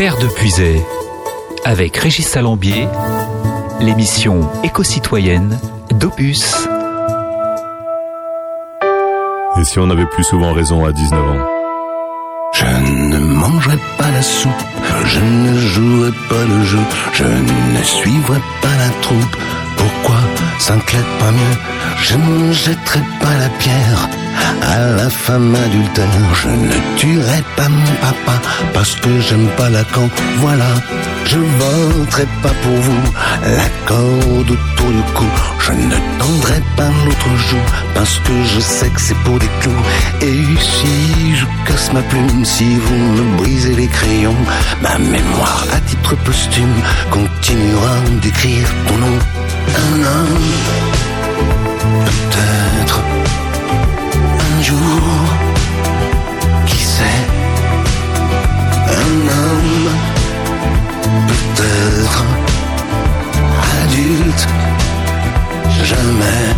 Terre 0.00 0.16
de 0.16 0.28
Puisay, 0.28 0.82
avec 1.62 1.94
Régis 1.98 2.26
Salambier, 2.26 2.88
l'émission 3.80 4.50
éco-citoyenne 4.64 5.60
d'Opus. 5.90 6.54
Et 9.60 9.64
si 9.64 9.78
on 9.78 9.90
avait 9.90 10.06
plus 10.06 10.24
souvent 10.24 10.54
raison 10.54 10.86
à 10.86 10.92
19 10.92 11.20
ans? 11.20 11.46
Je 12.54 12.64
ne 12.64 13.18
mangerai 13.18 13.76
pas 13.98 14.10
la 14.10 14.22
soupe, 14.22 14.50
je 15.04 15.20
ne 15.20 15.58
jouerai 15.58 16.12
pas 16.30 16.44
le 16.48 16.64
jeu, 16.64 16.80
je 17.12 17.24
ne 17.24 17.82
suivrai 17.82 18.38
pas 18.62 18.76
la 18.78 18.88
troupe. 19.02 19.36
Pourquoi 19.76 20.20
s'inquiète 20.58 21.18
pas 21.18 21.30
mieux? 21.30 21.58
Je 21.98 22.16
ne 22.16 22.52
jetterai 22.54 23.00
pas 23.20 23.36
la 23.36 23.50
pierre 23.58 24.08
à 24.62 24.78
la 24.96 25.10
femme 25.10 25.54
adultère. 25.54 26.06
Je 26.34 26.48
ne 26.48 26.96
tuerai 26.96 27.42
pas 27.56 27.68
mon 27.68 27.94
papa 28.00 28.40
parce 28.72 28.94
que 28.96 29.20
j'aime 29.20 29.48
pas 29.56 29.70
la 29.70 29.84
camp. 29.84 30.08
Voilà, 30.38 30.70
je 31.24 31.38
voterai 31.38 32.26
pas 32.42 32.54
pour 32.62 32.78
vous. 32.86 33.02
La 33.42 33.68
corde 33.86 34.50
autour 34.50 34.90
du 34.90 35.02
cou. 35.14 35.26
Je 35.60 35.72
ne 35.72 35.96
tendrai 36.18 36.60
pas 36.76 36.90
l'autre 37.04 37.36
joue 37.48 37.66
parce 37.94 38.18
que 38.18 38.32
je 38.54 38.60
sais 38.60 38.88
que 38.88 39.00
c'est 39.00 39.16
pour 39.24 39.38
des 39.38 39.50
clous. 39.60 39.84
Et 40.22 40.42
si 40.58 41.36
je 41.36 41.44
casse 41.66 41.92
ma 41.92 42.02
plume, 42.02 42.44
si 42.44 42.76
vous 42.76 42.96
me 42.96 43.36
brisez 43.36 43.74
les 43.74 43.86
crayons, 43.86 44.42
ma 44.82 44.98
mémoire 44.98 45.64
à 45.72 45.80
titre 45.80 46.16
posthume 46.24 46.82
continuera 47.10 47.94
d'écrire 48.22 48.68
ton 48.86 48.96
nom. 48.98 49.18
Un 49.76 49.98
homme, 50.12 50.38
peut-être 52.04 52.69
jour, 54.70 55.02
qui 56.66 56.76
sait, 56.76 57.20
un 58.86 59.14
homme, 59.38 59.90
peut-être 61.28 62.24
adulte, 63.82 64.48
jamais. 65.84 66.54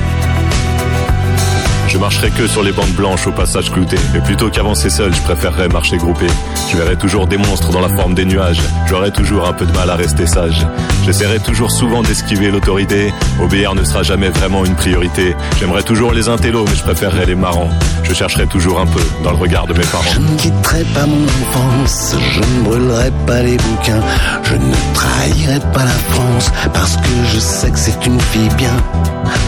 Je 1.88 1.98
marcherai 1.98 2.30
que 2.30 2.46
sur 2.46 2.62
les 2.62 2.72
bandes 2.72 2.94
blanches 2.96 3.26
au 3.26 3.32
passage 3.32 3.70
clouté. 3.70 3.96
Et 4.14 4.20
plutôt 4.20 4.48
qu'avancer 4.48 4.88
seul, 4.88 5.14
je 5.14 5.20
préférerais 5.20 5.68
marcher 5.68 5.98
groupé. 5.98 6.26
Je 6.70 6.76
verrai 6.78 6.96
toujours 6.96 7.26
des 7.26 7.36
monstres 7.36 7.70
dans 7.70 7.80
la 7.80 7.90
forme 7.90 8.14
des 8.14 8.24
nuages. 8.24 8.62
J'aurai 8.86 9.10
toujours 9.10 9.46
un 9.46 9.52
peu 9.52 9.66
de 9.66 9.72
mal 9.72 9.90
à 9.90 9.94
rester 9.94 10.26
sage. 10.26 10.66
J'essaierai 11.04 11.40
toujours 11.40 11.70
souvent 11.70 12.02
d'esquiver 12.02 12.50
l'autorité. 12.50 13.12
Obéir 13.40 13.74
ne 13.74 13.82
sera 13.82 14.02
jamais 14.02 14.28
vraiment 14.28 14.64
une 14.64 14.76
priorité. 14.76 15.34
J'aimerais 15.58 15.82
toujours 15.82 16.12
les 16.12 16.28
intellos, 16.28 16.64
mais 16.64 16.76
je 16.76 16.82
préférerais 16.82 17.26
les 17.26 17.34
marrants. 17.34 17.70
Je 18.04 18.14
chercherai 18.14 18.46
toujours 18.46 18.80
un 18.80 18.86
peu 18.86 19.02
dans 19.24 19.30
le 19.30 19.36
regard 19.36 19.66
de 19.66 19.74
mes 19.74 19.84
parents. 19.84 20.04
Je 20.14 20.20
ne 20.20 20.36
quitterai 20.36 20.84
pas 20.94 21.06
mon 21.06 21.24
enfance, 21.24 22.14
je 22.34 22.40
ne 22.40 22.62
brûlerai 22.62 23.10
pas 23.26 23.42
les 23.42 23.56
bouquins, 23.56 24.00
je 24.44 24.54
ne 24.54 24.94
trahirai 24.94 25.60
pas 25.72 25.84
la 25.84 26.14
France 26.14 26.52
parce 26.72 26.96
que 26.96 27.08
je 27.32 27.38
sais 27.38 27.70
que 27.70 27.78
c'est 27.78 28.06
une 28.06 28.20
fille 28.20 28.50
bien. 28.56 28.76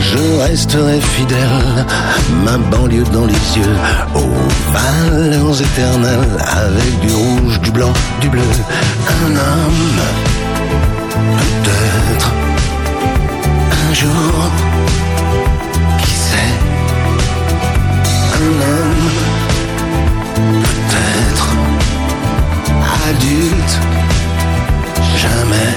Je 0.01 0.19
resterai 0.43 1.01
fidèle, 1.01 1.87
ma 2.45 2.59
banlieue 2.59 3.05
dans 3.13 3.27
les 3.27 3.33
yeux, 3.57 3.77
aux 4.15 4.73
valeurs 4.73 5.61
éternelles 5.61 6.39
avec 6.41 7.01
du 7.01 7.15
rouge, 7.15 7.61
du 7.61 7.71
blanc, 7.71 7.93
du 8.21 8.29
bleu. 8.29 8.43
Un 9.27 9.31
homme, 9.31 10.44
peut-être 11.15 12.33
un 13.89 13.95
jour, 13.95 14.51
qui 16.03 16.11
sait, 16.11 16.55
un 18.35 18.47
homme 18.71 19.11
peut-être 20.63 21.49
adulte, 23.09 23.81
jamais. 25.17 25.75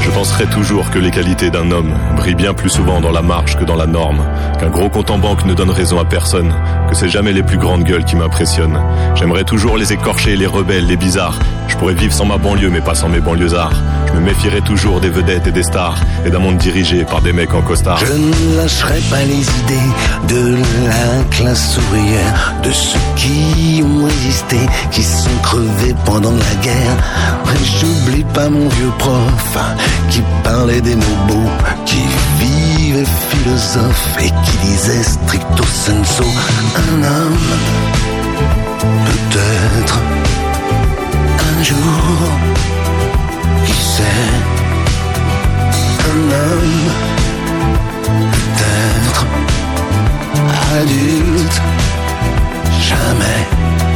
Je 0.00 0.10
penserai 0.10 0.46
toujours 0.46 0.90
que 0.90 0.98
les 0.98 1.10
qualités 1.10 1.50
d'un 1.50 1.70
homme 1.70 1.92
brillent 2.16 2.34
bien 2.34 2.54
plus 2.54 2.70
souvent 2.70 3.00
dans 3.00 3.10
la 3.10 3.22
marche 3.22 3.56
que 3.56 3.64
dans 3.64 3.76
la 3.76 3.86
norme, 3.86 4.22
qu'un 4.60 4.70
gros 4.70 4.88
compte 4.88 5.10
en 5.10 5.18
banque 5.18 5.44
ne 5.44 5.54
donne 5.54 5.70
raison 5.70 5.98
à 5.98 6.04
personne, 6.04 6.54
que 6.88 6.94
c'est 6.94 7.08
jamais 7.08 7.32
les 7.32 7.42
plus 7.42 7.58
grandes 7.58 7.84
gueules 7.84 8.04
qui 8.04 8.16
m'impressionnent. 8.16 8.80
J'aimerais 9.14 9.44
toujours 9.44 9.76
les 9.76 9.92
écorcher, 9.92 10.36
les 10.36 10.46
rebelles, 10.46 10.86
les 10.86 10.96
bizarres. 10.96 11.38
Je 11.68 11.76
pourrais 11.76 11.94
vivre 11.94 12.12
sans 12.12 12.24
ma 12.24 12.38
banlieue 12.38 12.70
mais 12.70 12.80
pas 12.80 12.94
sans 12.94 13.08
mes 13.08 13.20
banlieusards. 13.20 13.74
Je 14.06 14.12
me 14.12 14.20
méfierais 14.20 14.60
toujours 14.60 15.00
des 15.00 15.10
vedettes 15.10 15.46
et 15.46 15.50
des 15.50 15.62
stars, 15.62 15.96
et 16.24 16.30
d'un 16.30 16.38
monde 16.38 16.56
dirigé 16.56 17.04
par 17.04 17.20
des 17.20 17.32
mecs 17.32 17.52
en 17.52 17.62
costard. 17.62 17.98
Je 17.98 18.12
ne 18.12 18.56
lâcherai 18.56 19.00
pas 19.10 19.22
les 19.24 19.42
idées 19.42 20.34
de 20.34 20.56
la 20.86 21.24
classe 21.30 21.78
ouvrière, 21.78 22.54
de 22.62 22.70
ceux 22.70 22.98
qui 23.16 23.82
ont 23.82 24.04
résisté, 24.04 24.58
qui 24.92 25.02
sont 25.02 25.36
crevés 25.42 25.94
pendant 26.04 26.32
la 26.32 26.54
guerre. 26.62 26.96
Ouais, 27.46 27.52
J'oublie 27.80 28.24
pas 28.34 28.48
mon 28.48 28.68
vieux 28.68 28.92
prof 28.98 29.58
qui 30.10 30.22
parlait 30.44 30.80
des 30.80 30.94
mots 30.94 31.20
beaux, 31.26 31.50
qui 31.84 32.02
vivait 32.38 33.04
philosophe 33.30 34.16
et 34.20 34.28
qui 34.28 34.56
disait 34.66 35.02
stricto 35.02 35.64
sensu. 35.64 36.22
Un 36.76 37.02
homme, 37.02 37.38
peut-être, 39.06 40.00
jour, 41.64 41.78
qui 43.64 43.72
sait, 43.72 44.02
un 46.10 46.20
homme, 46.42 46.90
peut-être, 48.32 49.26
adulte, 50.78 51.62
jamais. 52.80 53.93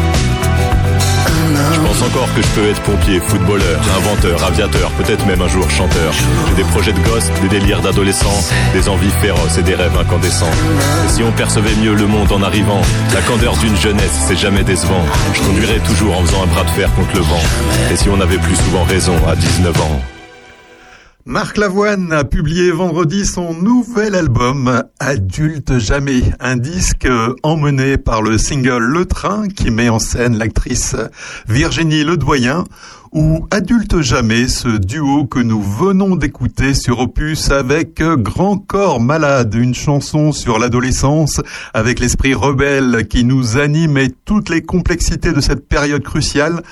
Je 1.72 1.80
pense 1.80 2.02
encore 2.02 2.28
que 2.34 2.42
je 2.42 2.48
peux 2.48 2.68
être 2.68 2.80
pompier, 2.82 3.20
footballeur, 3.20 3.80
inventeur, 3.96 4.42
aviateur, 4.44 4.90
peut-être 4.92 5.26
même 5.26 5.40
un 5.42 5.48
jour 5.48 5.68
chanteur. 5.70 6.12
J'ai 6.48 6.62
des 6.62 6.68
projets 6.70 6.92
de 6.92 7.00
gosse, 7.00 7.30
des 7.42 7.48
délires 7.48 7.80
d'adolescent, 7.80 8.50
des 8.72 8.88
envies 8.88 9.10
féroces 9.20 9.58
et 9.58 9.62
des 9.62 9.74
rêves 9.74 9.96
incandescents. 9.98 10.50
Et 11.04 11.08
si 11.08 11.22
on 11.22 11.32
percevait 11.32 11.74
mieux 11.76 11.94
le 11.94 12.06
monde 12.06 12.32
en 12.32 12.42
arrivant, 12.42 12.80
la 13.14 13.20
candeur 13.22 13.56
d'une 13.56 13.76
jeunesse, 13.76 14.24
c'est 14.26 14.38
jamais 14.38 14.64
décevant. 14.64 15.04
Je 15.34 15.40
conduirais 15.42 15.80
toujours 15.80 16.18
en 16.18 16.22
faisant 16.22 16.42
un 16.42 16.46
bras 16.46 16.64
de 16.64 16.70
fer 16.70 16.92
contre 16.94 17.14
le 17.14 17.20
vent. 17.20 17.42
Et 17.92 17.96
si 17.96 18.08
on 18.08 18.20
avait 18.20 18.38
plus 18.38 18.56
souvent 18.56 18.84
raison 18.84 19.14
à 19.26 19.36
19 19.36 19.80
ans? 19.80 20.17
Marc 21.28 21.58
Lavoine 21.58 22.10
a 22.10 22.24
publié 22.24 22.70
vendredi 22.70 23.26
son 23.26 23.52
nouvel 23.52 24.14
album 24.14 24.82
Adulte 24.98 25.76
jamais, 25.76 26.22
un 26.40 26.56
disque 26.56 27.06
emmené 27.42 27.98
par 27.98 28.22
le 28.22 28.38
single 28.38 28.82
Le 28.82 29.04
Train 29.04 29.48
qui 29.48 29.70
met 29.70 29.90
en 29.90 29.98
scène 29.98 30.38
l'actrice 30.38 30.96
Virginie 31.46 32.02
Ledoyen 32.02 32.64
ou 33.12 33.46
Adulte 33.50 34.00
jamais, 34.00 34.48
ce 34.48 34.78
duo 34.78 35.26
que 35.26 35.38
nous 35.38 35.60
venons 35.60 36.16
d'écouter 36.16 36.72
sur 36.72 37.00
Opus 37.00 37.50
avec 37.50 38.02
Grand 38.02 38.56
Corps 38.56 38.98
Malade, 38.98 39.54
une 39.54 39.74
chanson 39.74 40.32
sur 40.32 40.58
l'adolescence 40.58 41.42
avec 41.74 42.00
l'esprit 42.00 42.32
rebelle 42.32 43.06
qui 43.06 43.24
nous 43.24 43.58
anime 43.58 43.98
et 43.98 44.08
toutes 44.24 44.48
les 44.48 44.62
complexités 44.62 45.32
de 45.32 45.42
cette 45.42 45.68
période 45.68 46.02
cruciale 46.02 46.62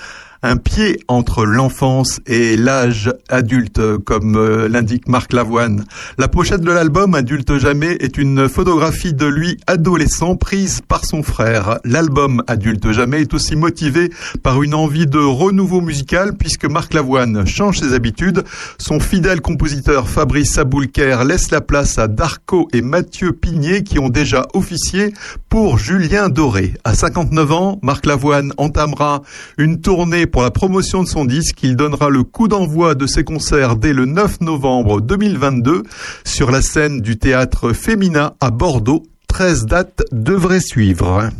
un 0.47 0.57
pied 0.57 1.01
entre 1.09 1.45
l'enfance 1.45 2.21
et 2.27 2.57
l'âge 2.57 3.13
adulte, 3.29 3.81
comme 4.05 4.37
euh, 4.37 4.69
l'indique 4.69 5.09
Marc 5.09 5.33
Lavoine. 5.33 5.85
La 6.19 6.29
pochette 6.29 6.61
de 6.61 6.71
l'album 6.71 7.17
Adulte 7.17 7.59
jamais 7.59 7.97
est 7.99 8.17
une 8.17 8.49
photographie 8.49 9.13
de 9.13 9.27
lui 9.27 9.57
adolescent 9.67 10.37
prise 10.37 10.83
par 10.87 11.05
son 11.05 11.25
frère. 11.25 11.79
L'album 11.85 12.45
Adulte 12.47 12.93
jamais 12.93 13.23
est 13.23 13.35
aussi 13.35 13.57
motivé 13.57 14.11
par 14.45 14.63
une 14.63 14.75
envie 14.75 15.07
de 15.07 15.19
renouveau 15.19 15.81
musical 15.81 16.37
puisque 16.37 16.67
Marc 16.67 16.95
Lavoine 16.95 17.45
change 17.47 17.81
ses 17.81 17.93
habitudes. 17.93 18.45
Son 18.79 19.01
fidèle 19.01 19.41
compositeur 19.41 20.09
Fabrice 20.09 20.59
Aboulker 20.59 21.25
laisse 21.27 21.51
la 21.51 21.61
place 21.61 21.99
à 21.99 22.07
Darko 22.07 22.69
et 22.73 22.83
Mathieu 22.83 23.33
Pigné 23.33 23.83
qui 23.83 23.99
ont 23.99 24.11
déjà 24.11 24.47
officié 24.55 25.13
pour 25.49 25.79
Julien 25.79 26.29
Doré. 26.29 26.75
À 26.85 26.95
59 26.95 27.53
ans, 27.53 27.79
Marc 27.83 28.07
Lavoine 28.07 28.53
entamera 28.59 29.23
une 29.59 29.81
tournée 29.81 30.27
pour 30.37 30.43
la 30.43 30.51
promotion 30.51 31.03
de 31.03 31.09
son 31.09 31.25
disque. 31.25 31.63
Il 31.63 31.77
donnera 31.77 32.11
le 32.11 32.23
coup 32.23 32.47
d'envoi 32.47 32.95
de 32.95 33.07
ses 33.07 33.25
concerts 33.25 33.77
dès 33.77 33.95
le 33.95 34.05
9 34.05 34.43
novembre 34.43 35.01
2022 35.01 35.83
sur 36.27 36.51
la 36.51 36.61
scène 36.61 37.01
du 37.01 37.17
théâtre 37.17 37.73
Femina 37.73 38.35
à 38.39 38.51
Bordeaux. 38.51 39.05
13 39.29 39.65
dates 39.65 40.03
devraient 40.13 40.61
suivre. 40.61 41.31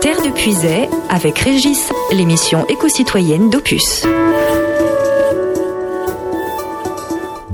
Terre 0.00 0.22
de 0.22 0.30
Puisay 0.34 0.88
avec 1.10 1.38
Régis, 1.40 1.92
l'émission 2.10 2.66
éco-citoyenne 2.68 3.50
d'Opus. 3.50 4.06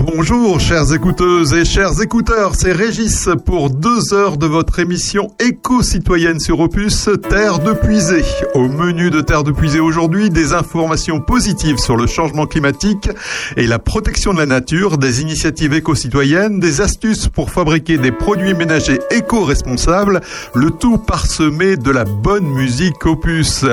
Bonjour 0.06 0.60
chères 0.60 0.92
écouteuses 0.94 1.52
et 1.52 1.64
chers 1.64 2.00
écouteurs, 2.00 2.54
c'est 2.54 2.70
Régis 2.70 3.28
pour 3.44 3.70
deux 3.70 4.14
heures 4.14 4.36
de 4.36 4.46
votre 4.46 4.78
émission 4.78 5.32
éco-citoyenne 5.40 6.38
sur 6.38 6.60
Opus, 6.60 7.10
Terre 7.28 7.58
de 7.58 7.72
Puisée. 7.72 8.24
Au 8.54 8.68
menu 8.68 9.10
de 9.10 9.20
Terre 9.20 9.42
de 9.42 9.50
Puisée 9.50 9.80
aujourd'hui, 9.80 10.30
des 10.30 10.52
informations 10.52 11.20
positives 11.20 11.78
sur 11.78 11.96
le 11.96 12.06
changement 12.06 12.46
climatique 12.46 13.10
et 13.56 13.66
la 13.66 13.80
protection 13.80 14.32
de 14.32 14.38
la 14.38 14.46
nature, 14.46 14.96
des 14.96 15.22
initiatives 15.22 15.74
éco-citoyennes, 15.74 16.60
des 16.60 16.80
astuces 16.80 17.26
pour 17.26 17.50
fabriquer 17.50 17.98
des 17.98 18.12
produits 18.12 18.54
ménagers 18.54 19.00
éco-responsables, 19.10 20.20
le 20.54 20.70
tout 20.70 20.98
parsemé 20.98 21.76
de 21.76 21.90
la 21.90 22.04
bonne 22.04 22.46
musique 22.46 23.04
Opus. 23.06 23.64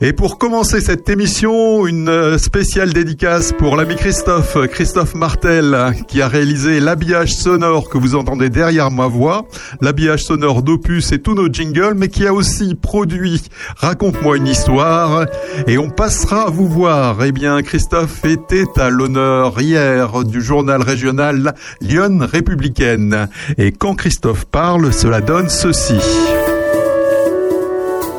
Et 0.00 0.12
pour 0.12 0.38
commencer 0.38 0.80
cette 0.80 1.08
émission, 1.08 1.86
une 1.86 2.08
euh, 2.08 2.36
spéciale 2.36 2.92
dédicace 2.92 3.52
pour 3.52 3.76
l'ami 3.76 3.94
Christophe, 3.94 4.58
Christophe 4.66 5.14
Martel, 5.14 5.94
qui 6.08 6.20
a 6.20 6.26
réalisé 6.26 6.80
l'habillage 6.80 7.34
sonore 7.34 7.88
que 7.88 7.96
vous 7.96 8.16
entendez 8.16 8.50
derrière 8.50 8.90
ma 8.90 9.06
voix, 9.06 9.46
l'habillage 9.80 10.24
sonore 10.24 10.62
d'Opus 10.62 11.12
et 11.12 11.20
tous 11.20 11.34
nos 11.34 11.50
jingles, 11.50 11.94
mais 11.96 12.08
qui 12.08 12.26
a 12.26 12.34
aussi 12.34 12.74
produit 12.74 13.42
Raconte-moi 13.76 14.36
une 14.36 14.48
histoire. 14.48 15.26
Et 15.66 15.78
on 15.78 15.90
passera 15.90 16.48
à 16.48 16.50
vous 16.50 16.68
voir. 16.68 17.24
Eh 17.24 17.32
bien, 17.32 17.62
Christophe 17.62 18.24
était 18.24 18.66
à 18.76 18.90
l'honneur 18.90 19.60
hier 19.60 20.24
du 20.24 20.42
journal 20.42 20.82
régional 20.82 21.54
Lyon 21.80 22.18
Républicaine. 22.20 23.28
Et 23.58 23.72
quand 23.72 23.94
Christophe 23.94 24.44
parle, 24.46 24.92
cela 24.92 25.20
donne 25.20 25.48
ceci. 25.48 25.98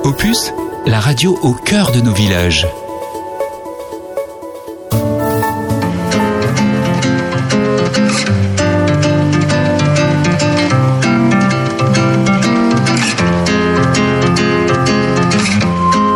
Opus 0.03 0.53
la 0.87 0.99
radio 0.99 1.37
au 1.41 1.53
cœur 1.53 1.91
de 1.91 2.01
nos 2.01 2.13
villages. 2.13 2.67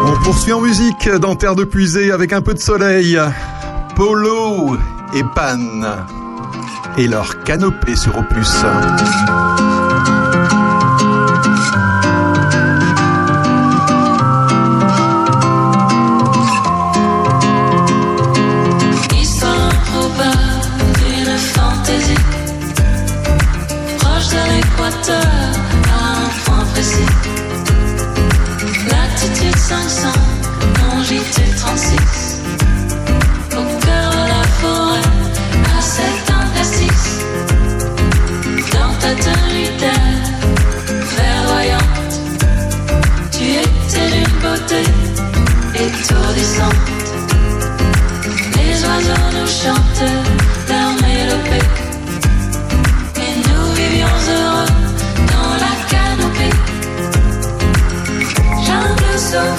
On 0.05 0.23
poursuit 0.23 0.53
en 0.53 0.61
musique 0.61 1.09
dans 1.09 1.35
Terre 1.35 1.55
de 1.55 1.63
Puisée 1.63 2.11
avec 2.11 2.33
un 2.33 2.41
peu 2.41 2.53
de 2.53 2.59
soleil. 2.59 3.19
Polo 3.95 4.77
et 5.13 5.23
Pan 5.35 5.57
et 6.97 7.07
leur 7.07 7.43
canopée 7.43 7.95
sur 7.95 8.17
Opus. 8.17 8.63
so 59.29 59.58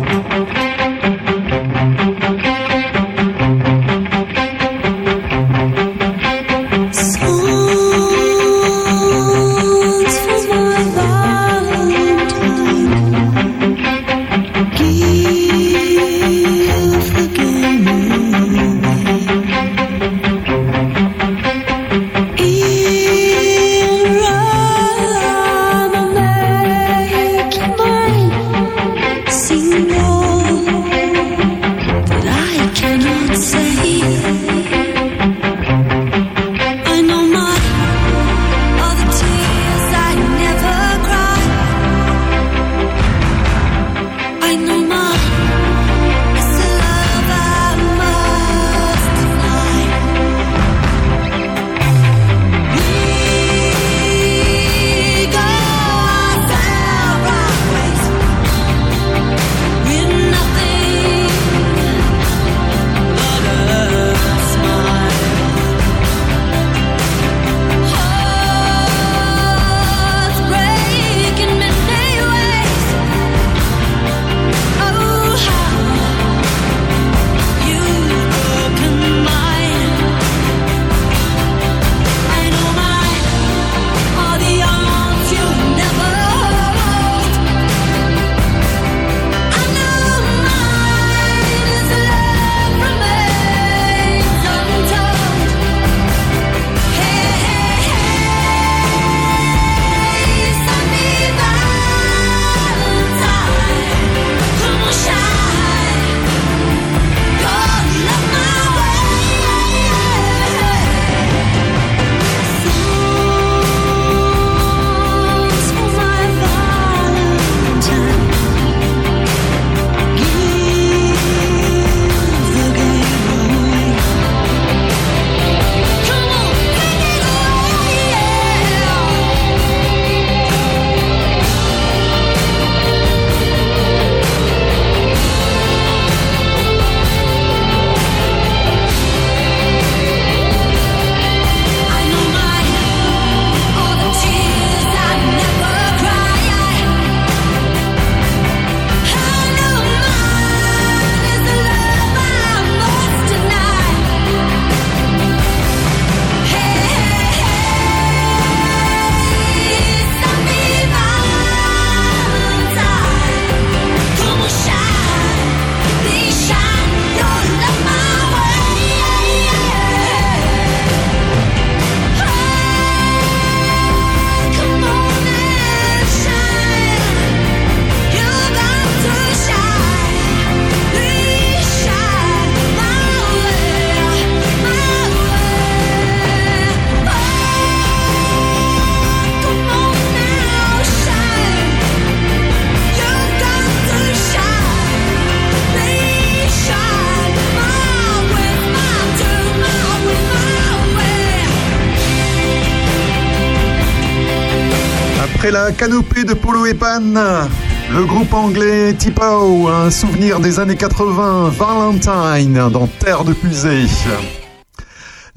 Canopée 205.71 206.23
de 206.23 206.33
Polo 206.33 206.65
et 206.65 206.73
Pan, 206.73 207.01
le 207.01 208.05
groupe 208.05 208.33
anglais 208.33 208.93
Tipo, 208.93 209.69
un 209.69 209.89
souvenir 209.89 210.39
des 210.39 210.59
années 210.59 210.75
80, 210.75 211.49
Valentine 211.49 212.69
dans 212.71 212.87
Terre 212.87 213.23
de 213.23 213.33
Pusée. 213.33 213.85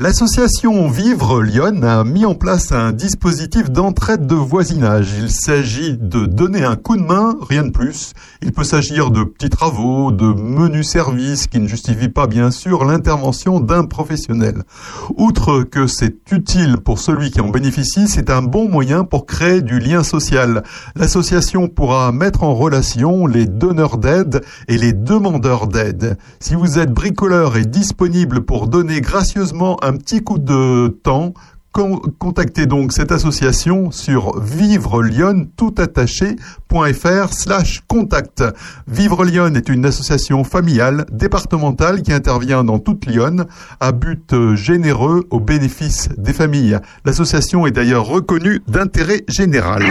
L'association 0.01 0.89
Vivre 0.89 1.41
Lyon 1.41 1.83
a 1.85 2.03
mis 2.03 2.27
en 2.27 2.35
place 2.35 2.73
un 2.73 2.91
dispositif 2.91 3.71
d'entraide 3.71 4.27
de 4.27 4.35
voisinage. 4.35 5.15
Il 5.19 5.31
s'agit 5.31 5.97
de 5.97 6.27
donner 6.27 6.65
un 6.65 6.75
coup 6.75 6.97
de 6.97 7.03
main, 7.03 7.24
rien 7.45 7.65
de 7.65 7.71
plus. 7.71 8.13
Il 8.43 8.53
peut 8.53 8.65
s'agir 8.65 9.11
de 9.11 9.25
petits 9.25 9.51
travaux, 9.51 10.11
de 10.11 10.27
menus 10.27 10.89
services 10.89 11.47
qui 11.47 11.61
ne 11.61 11.69
justifient 11.69 12.09
pas 12.09 12.27
bien 12.27 12.51
sûr 12.51 12.85
l'intervention 12.85 13.61
d'un 13.61 13.85
professionnel. 13.85 14.63
Outre 15.17 15.63
que 15.63 15.87
c'est 15.87 16.33
utile 16.33 16.79
pour 16.79 16.99
celui 16.99 17.31
qui 17.31 17.41
en 17.41 17.49
bénéficie, 17.49 18.09
c'est 18.09 18.31
un 18.31 18.43
bon 18.43 18.69
moyen 18.69 19.05
pour 19.05 19.27
créer 19.27 19.63
du 19.63 19.79
lien 19.79 20.03
social. 20.03 20.63
L'association 20.97 21.69
pourra 21.69 22.13
mettre 22.13 22.43
en 22.43 22.55
relation 22.55 23.27
les 23.27 23.47
donneurs 23.47 23.99
d'aide 23.99 24.45
et 24.69 24.79
les 24.79 24.93
demandeurs 24.93 25.67
d'aide. 25.67 26.19
Si 26.41 26.55
vous 26.55 26.79
êtes 26.79 26.93
bricoleur 26.93 27.57
et 27.57 27.65
disponible 27.65 28.43
pour 28.43 28.69
donner 28.69 29.01
gracieusement 29.01 29.77
un 29.83 29.97
petit 29.97 30.23
coup 30.23 30.39
de 30.39 30.89
temps, 31.03 31.35
contactez 31.75 32.67
donc 32.67 32.93
cette 32.93 33.11
association 33.11 33.91
sur 33.91 34.41
vivre 34.41 35.03
slash 37.33 37.83
contact. 37.89 38.45
Vivre 38.87 39.25
Lyon 39.25 39.55
est 39.55 39.69
une 39.69 39.85
association 39.85 40.45
familiale 40.45 41.05
départementale 41.11 42.03
qui 42.03 42.13
intervient 42.13 42.63
dans 42.63 42.79
toute 42.79 43.07
Lyon 43.07 43.47
à 43.81 43.91
but 43.91 44.55
généreux 44.55 45.27
au 45.31 45.41
bénéfice 45.41 46.09
des 46.17 46.33
familles. 46.33 46.79
L'association 47.05 47.67
est 47.67 47.73
d'ailleurs 47.73 48.07
reconnue 48.07 48.61
d'intérêt 48.69 49.25
général. 49.29 49.83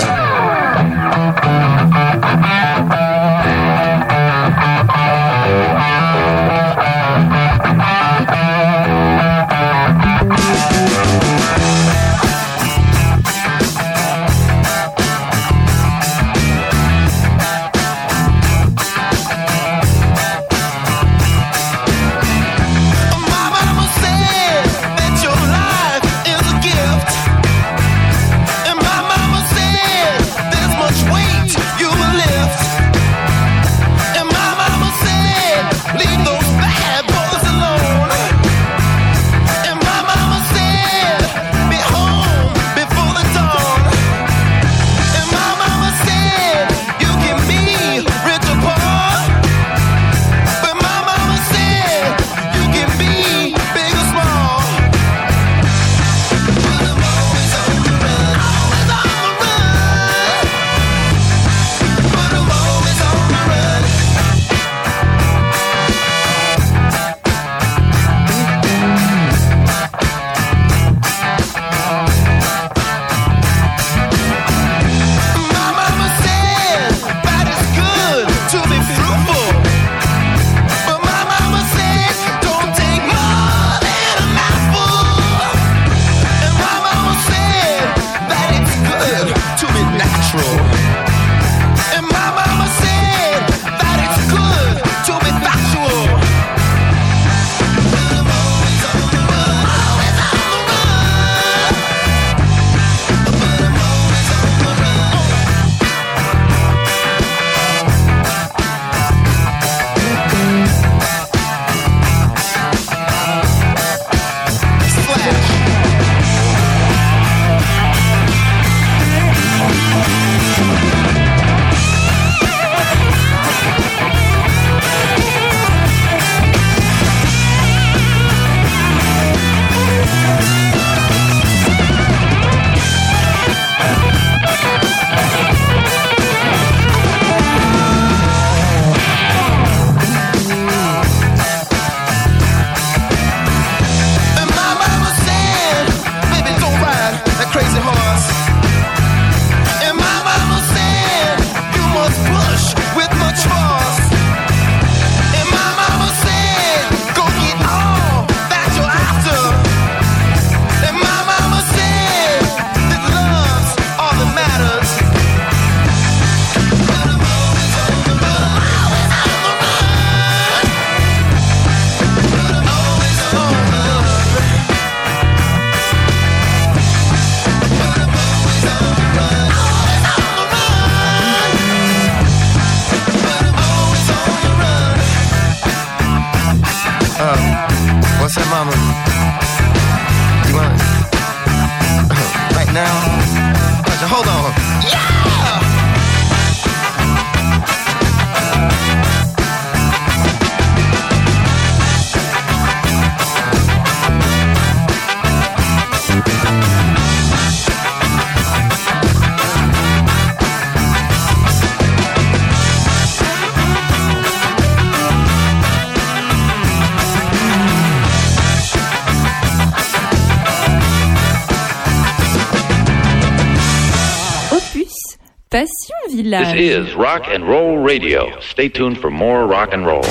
Rock 226.96 227.28
and 227.28 227.48
Roll 227.48 227.78
Radio. 227.78 228.40
Stay 228.40 228.70
tuned 228.70 229.00
for 229.00 229.10
more 229.10 229.48
rock 229.48 229.74
and 229.74 229.86
roll. 229.86 230.04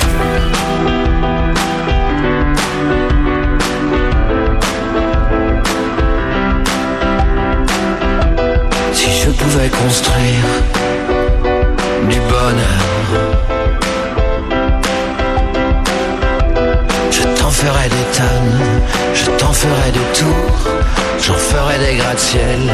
Si 8.93 9.09
je 9.21 9.29
pouvais 9.29 9.69
construire 9.69 10.45
du 12.09 12.19
bonheur, 12.19 12.83
je 17.11 17.23
t'en 17.39 17.49
ferais 17.49 17.89
des 17.89 18.17
tonnes, 18.17 18.81
je 19.13 19.25
t'en 19.37 19.53
ferais 19.53 19.91
des 19.91 20.19
tours, 20.19 20.71
j'en 21.21 21.33
ferais 21.33 21.79
des 21.79 21.95
gratte-ciels 21.97 22.71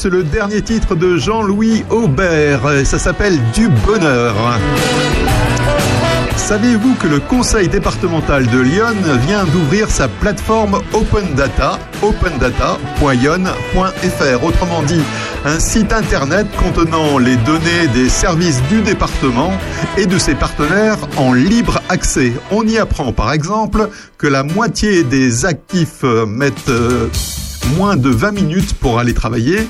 Plus, 0.00 0.10
le 0.10 0.22
dernier 0.22 0.62
titre 0.62 0.94
de 0.94 1.16
Jean-Louis 1.16 1.84
Aubert. 1.90 2.60
Ça 2.84 2.98
s'appelle 2.98 3.38
Du 3.52 3.68
Bonheur. 3.68 4.34
Savez-vous 6.36 6.94
que 6.94 7.06
le 7.06 7.20
Conseil 7.20 7.68
départemental 7.68 8.46
de 8.46 8.60
Lyon 8.60 8.94
vient 9.26 9.44
d'ouvrir 9.44 9.90
sa 9.90 10.08
plateforme 10.08 10.80
Open 10.92 11.34
Data, 11.34 11.78
opendata.lyon.fr, 12.02 14.44
autrement 14.44 14.82
dit 14.82 15.02
un 15.44 15.60
site 15.60 15.92
internet 15.92 16.46
contenant 16.56 17.18
les 17.18 17.36
données 17.36 17.86
des 17.94 18.08
services 18.08 18.60
du 18.68 18.82
département 18.82 19.52
et 19.96 20.06
de 20.06 20.18
ses 20.18 20.34
partenaires 20.34 20.98
en 21.16 21.32
libre 21.32 21.80
accès. 21.88 22.32
On 22.50 22.66
y 22.66 22.78
apprend 22.78 23.12
par 23.12 23.32
exemple 23.32 23.88
que 24.18 24.26
la 24.26 24.42
moitié 24.42 25.04
des 25.04 25.46
actifs 25.46 26.02
mettent 26.02 26.68
euh, 26.68 27.08
moins 27.76 27.96
de 27.96 28.08
20 28.10 28.32
minutes 28.32 28.74
pour 28.74 28.98
aller 28.98 29.14
travailler 29.14 29.68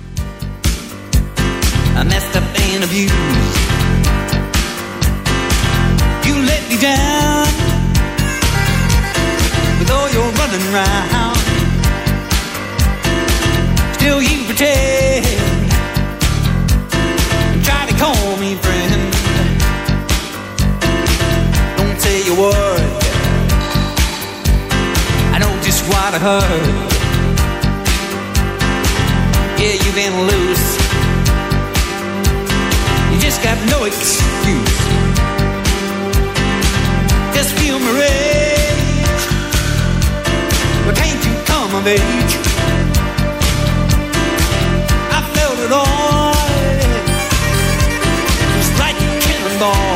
I 1.97 2.03
messed 2.03 2.35
up 2.35 2.43
and 2.59 2.83
abused. 2.83 3.15
You 6.27 6.35
let 6.43 6.61
me 6.69 6.75
down 6.81 7.47
with 9.79 9.89
all 9.91 10.09
your 10.09 10.29
running 10.39 10.73
round. 10.73 11.37
Still 13.95 14.21
you 14.21 14.43
pretend 14.45 15.25
and 17.53 17.63
try 17.63 17.85
to 17.85 17.93
call 17.97 18.35
me 18.37 18.55
friend. 18.55 19.13
Don't 21.77 21.99
say 22.01 22.27
a 22.27 22.33
word. 22.39 22.81
I 25.33 25.37
know 25.39 25.51
just 25.61 25.83
what 25.87 26.13
I 26.13 26.19
heard. 26.19 26.94
Yeah, 29.65 29.71
you've 29.83 29.95
been 29.95 30.13
loose. 30.27 30.77
You 33.11 33.17
just 33.19 33.41
got 33.41 33.57
no 33.73 33.85
excuse. 33.85 34.77
Just 37.33 37.57
feel 37.57 37.79
my 37.79 37.91
rage. 37.97 39.23
But 40.85 40.95
can't 40.95 41.25
you 41.25 41.33
come 41.45 41.73
of 41.73 41.87
age? 41.87 42.33
I 45.17 45.19
felt 45.33 45.57
it 45.65 45.71
all. 45.71 46.33
Just 48.57 48.73
like 48.77 48.97
a 48.97 49.19
cannonball. 49.25 49.94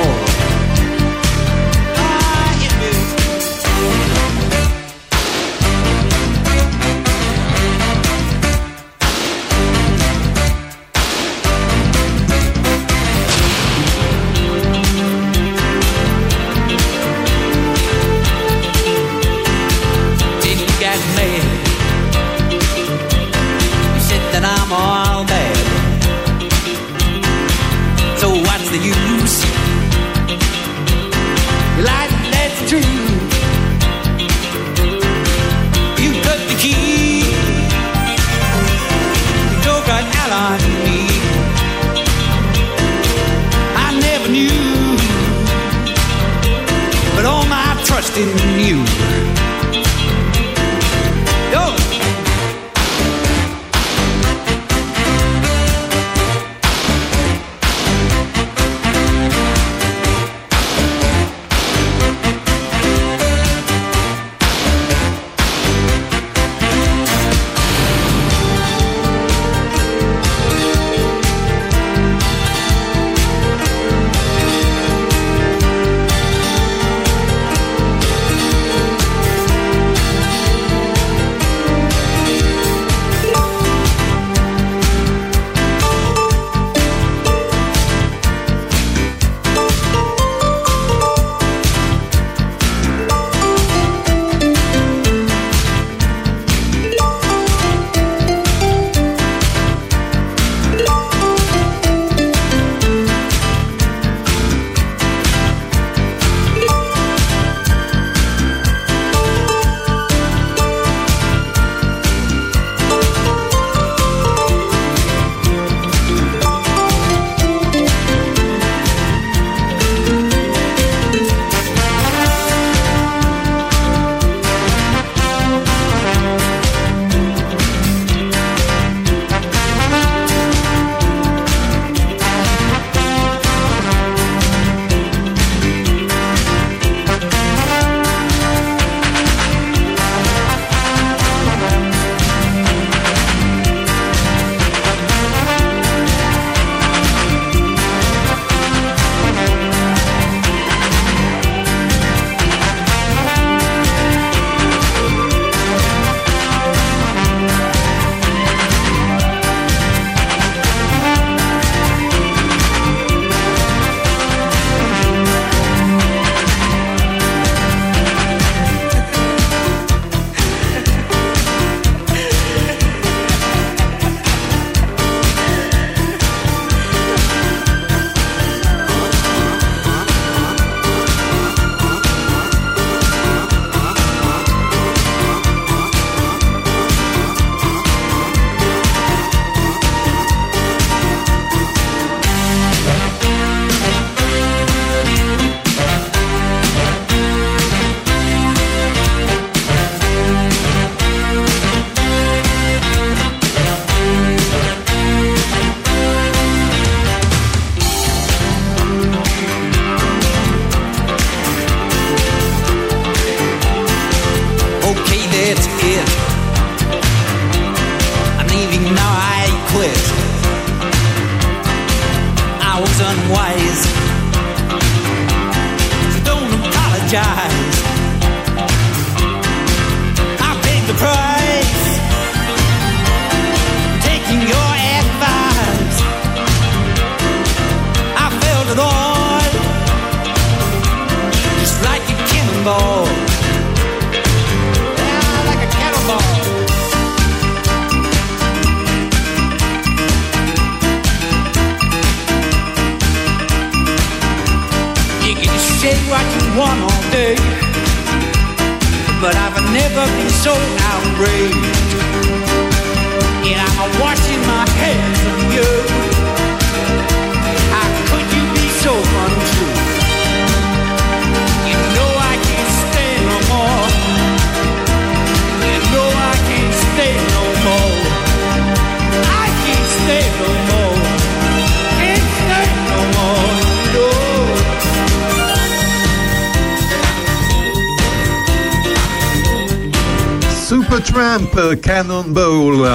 Cannonball. 291.75 292.87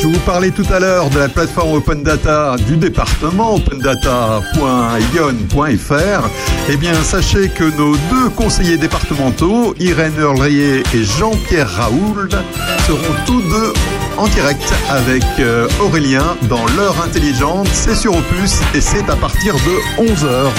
Je 0.00 0.06
vous 0.08 0.18
parlais 0.20 0.50
tout 0.50 0.66
à 0.72 0.80
l'heure 0.80 1.10
de 1.10 1.18
la 1.18 1.28
plateforme 1.28 1.74
Open 1.74 2.02
Data 2.02 2.56
du 2.66 2.76
département 2.76 3.54
opendata.ion.fr. 3.54 6.28
Eh 6.68 6.76
bien, 6.76 6.94
sachez 7.02 7.48
que 7.48 7.64
nos 7.76 7.96
deux 8.10 8.28
conseillers 8.34 8.78
départementaux, 8.78 9.74
Irène 9.78 10.14
Hurlier 10.18 10.82
et 10.94 11.04
Jean-Pierre 11.04 11.70
Raoul, 11.70 12.28
seront 12.86 13.14
tous 13.26 13.42
deux 13.42 13.72
en 14.18 14.26
direct 14.28 14.72
avec 14.90 15.22
euh, 15.38 15.68
Aurélien 15.80 16.36
dans 16.48 16.66
l'heure 16.76 17.00
intelligente. 17.02 17.68
C'est 17.72 17.94
sur 17.94 18.16
Opus 18.16 18.60
et 18.74 18.80
c'est 18.80 19.08
à 19.08 19.16
partir 19.16 19.54
de 19.54 20.02
11h. 20.02 20.50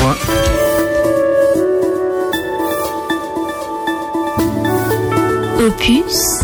Opus, 5.65 6.43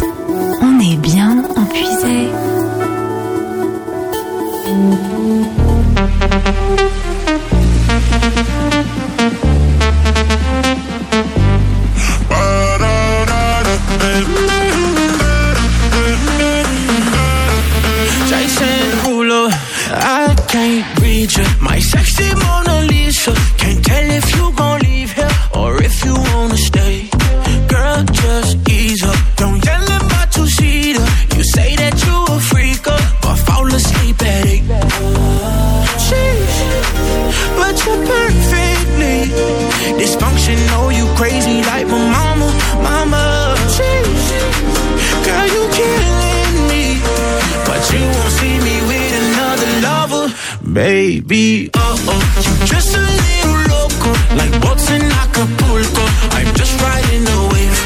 baby. 50.80 51.70
Oh 51.74 51.96
oh, 52.08 52.24
you're 52.40 52.68
just 52.68 52.96
a 52.96 53.04
little 53.24 53.60
loco, 53.68 54.12
like 54.40 54.54
boats 54.64 54.90
in 54.96 55.04
Acapulco. 55.24 56.04
I'm 56.38 56.50
just 56.56 56.74
riding 56.80 57.24
the 57.32 57.40
wave, 57.52 57.80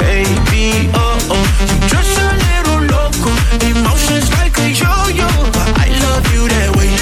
baby. 0.00 0.88
Oh 0.96 1.34
oh, 1.36 1.46
you're 1.68 1.92
just 1.92 2.14
a 2.24 2.30
little 2.46 2.80
loco, 2.94 3.32
emotions 3.68 4.32
like 4.38 4.56
a 4.64 4.68
yo-yo, 4.80 5.28
but 5.52 5.68
I 5.84 5.88
love 6.06 6.24
you 6.32 6.48
that 6.54 6.70
way. 6.78 6.92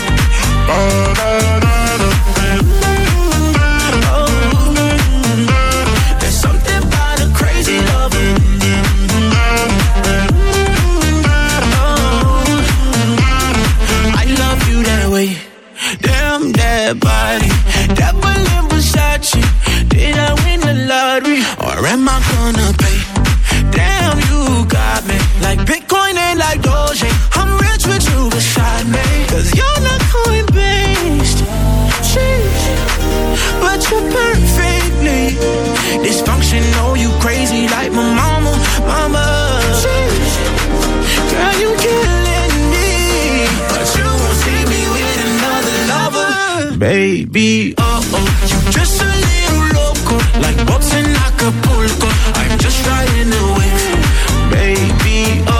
Oh, 0.67 1.30
am 21.91 22.09
I 22.09 22.19
gonna 22.31 22.71
pay? 22.79 22.99
Damn, 23.75 24.19
you 24.31 24.65
got 24.67 25.05
me 25.09 25.19
like 25.43 25.59
Bitcoin 25.67 26.15
and 26.15 26.39
like 26.39 26.63
Doge. 26.63 27.03
I'm 27.35 27.51
rich 27.67 27.85
with 27.87 28.05
you 28.11 28.31
beside 28.31 28.87
me, 28.87 29.07
cause 29.27 29.49
you're 29.59 29.81
not 29.89 30.01
coin 30.15 30.47
based. 30.55 31.41
Sheesh, 32.11 32.65
but 33.63 33.79
you're 33.91 34.07
perfectly 34.19 35.35
dysfunctional. 36.05 36.97
You 37.03 37.11
crazy 37.25 37.67
like 37.69 37.93
my 37.93 38.07
mama, 38.21 38.53
mama. 38.87 39.25
Sheesh, 39.83 40.35
girl, 41.31 41.55
you 41.63 41.71
killing 41.87 42.57
me, 42.75 42.91
but 43.71 43.87
you 43.99 44.07
won't 44.23 44.39
see 44.45 44.63
me 44.73 44.81
with 44.95 45.19
another 45.29 45.77
lover, 45.93 46.79
baby. 46.79 47.75
Oh 47.79 48.01
oh, 48.15 48.29
you 48.51 48.59
just 48.71 49.03
a 49.03 49.11
little 49.27 49.65
loco, 49.79 50.17
like 50.39 50.59
boats 50.69 50.95
in 50.95 51.10
Acapulco. 51.43 52.07
I'm 52.35 52.59
just 52.59 52.87
riding 52.87 53.31
wave, 53.57 54.51
baby. 54.53 55.43
Oh 55.49 55.60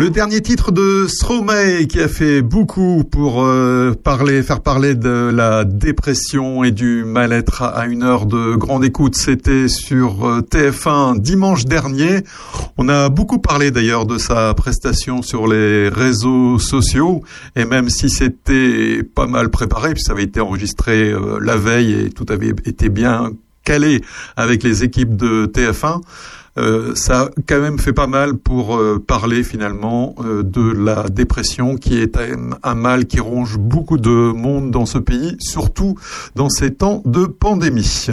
Le 0.00 0.08
dernier 0.08 0.40
titre 0.40 0.72
de 0.72 1.06
Stromae 1.06 1.84
qui 1.86 2.00
a 2.00 2.08
fait 2.08 2.40
beaucoup 2.40 3.04
pour 3.04 3.44
euh, 3.44 3.92
parler, 3.92 4.42
faire 4.42 4.62
parler 4.62 4.94
de 4.94 5.30
la 5.30 5.66
dépression 5.66 6.64
et 6.64 6.70
du 6.70 7.04
mal-être 7.04 7.62
à 7.64 7.84
une 7.84 8.02
heure 8.02 8.24
de 8.24 8.54
grande 8.54 8.82
écoute, 8.82 9.14
c'était 9.14 9.68
sur 9.68 10.26
euh, 10.26 10.40
TF1 10.40 11.20
dimanche 11.20 11.66
dernier. 11.66 12.24
On 12.78 12.88
a 12.88 13.10
beaucoup 13.10 13.40
parlé 13.40 13.70
d'ailleurs 13.70 14.06
de 14.06 14.16
sa 14.16 14.54
prestation 14.54 15.20
sur 15.20 15.46
les 15.46 15.90
réseaux 15.90 16.58
sociaux 16.58 17.22
et 17.54 17.66
même 17.66 17.90
si 17.90 18.08
c'était 18.08 19.02
pas 19.02 19.26
mal 19.26 19.50
préparé, 19.50 19.92
puis 19.92 20.02
ça 20.02 20.12
avait 20.12 20.24
été 20.24 20.40
enregistré 20.40 21.10
euh, 21.10 21.38
la 21.42 21.56
veille 21.56 22.06
et 22.06 22.08
tout 22.08 22.24
avait 22.30 22.54
été 22.64 22.88
bien 22.88 23.32
calé 23.64 24.00
avec 24.38 24.62
les 24.62 24.82
équipes 24.82 25.14
de 25.14 25.44
TF1. 25.44 26.00
Euh, 26.58 26.94
ça 26.94 27.22
a 27.22 27.28
quand 27.46 27.60
même 27.60 27.78
fait 27.78 27.92
pas 27.92 28.06
mal 28.08 28.34
pour 28.34 28.76
euh, 28.76 29.02
parler 29.04 29.44
finalement 29.44 30.14
euh, 30.20 30.42
de 30.42 30.72
la 30.72 31.08
dépression 31.08 31.76
qui 31.76 32.00
est 32.00 32.18
un, 32.62 32.74
mal 32.74 33.06
qui 33.06 33.20
ronge 33.20 33.56
beaucoup 33.56 33.98
de 33.98 34.10
monde 34.10 34.70
dans 34.70 34.86
ce 34.86 34.98
pays, 34.98 35.36
surtout 35.38 35.96
dans 36.34 36.50
ces 36.50 36.74
temps 36.74 37.02
de 37.04 37.26
pandémie. 37.26 38.06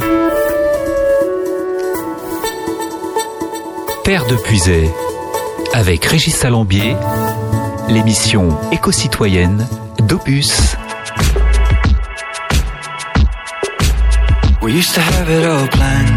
Terre 4.04 4.26
de 4.28 4.36
Puisay, 4.36 4.90
avec 5.74 6.06
Régis 6.06 6.36
Salambier, 6.36 6.96
l'émission 7.90 8.50
éco-citoyenne 8.72 9.66
d'Opus. 10.08 10.76
We 14.62 14.74
used 14.74 14.94
to 14.96 15.02
have 15.02 15.30
it 15.30 15.46
all 15.46 15.68
planned. 15.70 16.17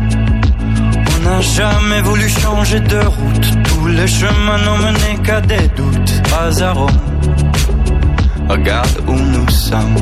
n'a 1.23 1.41
jamais 1.41 2.01
voulu 2.01 2.27
changer 2.29 2.79
de 2.79 2.99
route. 2.99 3.63
Tous 3.63 3.87
les 3.87 4.07
chemins 4.07 4.57
n'ont 4.65 4.77
mené 4.77 5.17
qu'à 5.23 5.41
des 5.41 5.67
doutes. 5.75 6.13
Rome, 6.73 6.89
regarde 8.49 8.97
où 9.07 9.13
nous 9.13 9.49
sommes. 9.49 9.97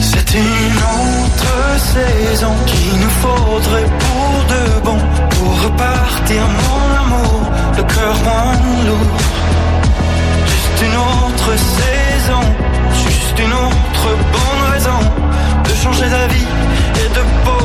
C'est 0.00 0.34
une 0.34 0.82
autre 0.98 1.54
saison 1.94 2.52
qu'il 2.66 3.00
nous 3.00 3.14
faudrait 3.24 3.90
pour 4.02 4.44
de 4.52 4.80
bon. 4.84 4.98
Pour 5.30 5.62
repartir, 5.64 6.42
mon 6.62 6.84
amour, 7.02 7.42
le 7.76 7.82
cœur 7.82 8.14
moins 8.24 8.52
lourd. 8.86 9.18
Juste 10.52 10.78
une 10.86 10.96
autre 11.12 11.50
saison, 11.78 12.42
juste 13.06 13.38
une 13.38 13.52
autre 13.52 14.08
bonne 14.34 14.72
raison 14.72 15.00
de 15.64 15.74
changer 15.74 16.08
d'avis 16.08 16.48
et 17.02 17.08
de 17.08 17.22
peau, 17.44 17.64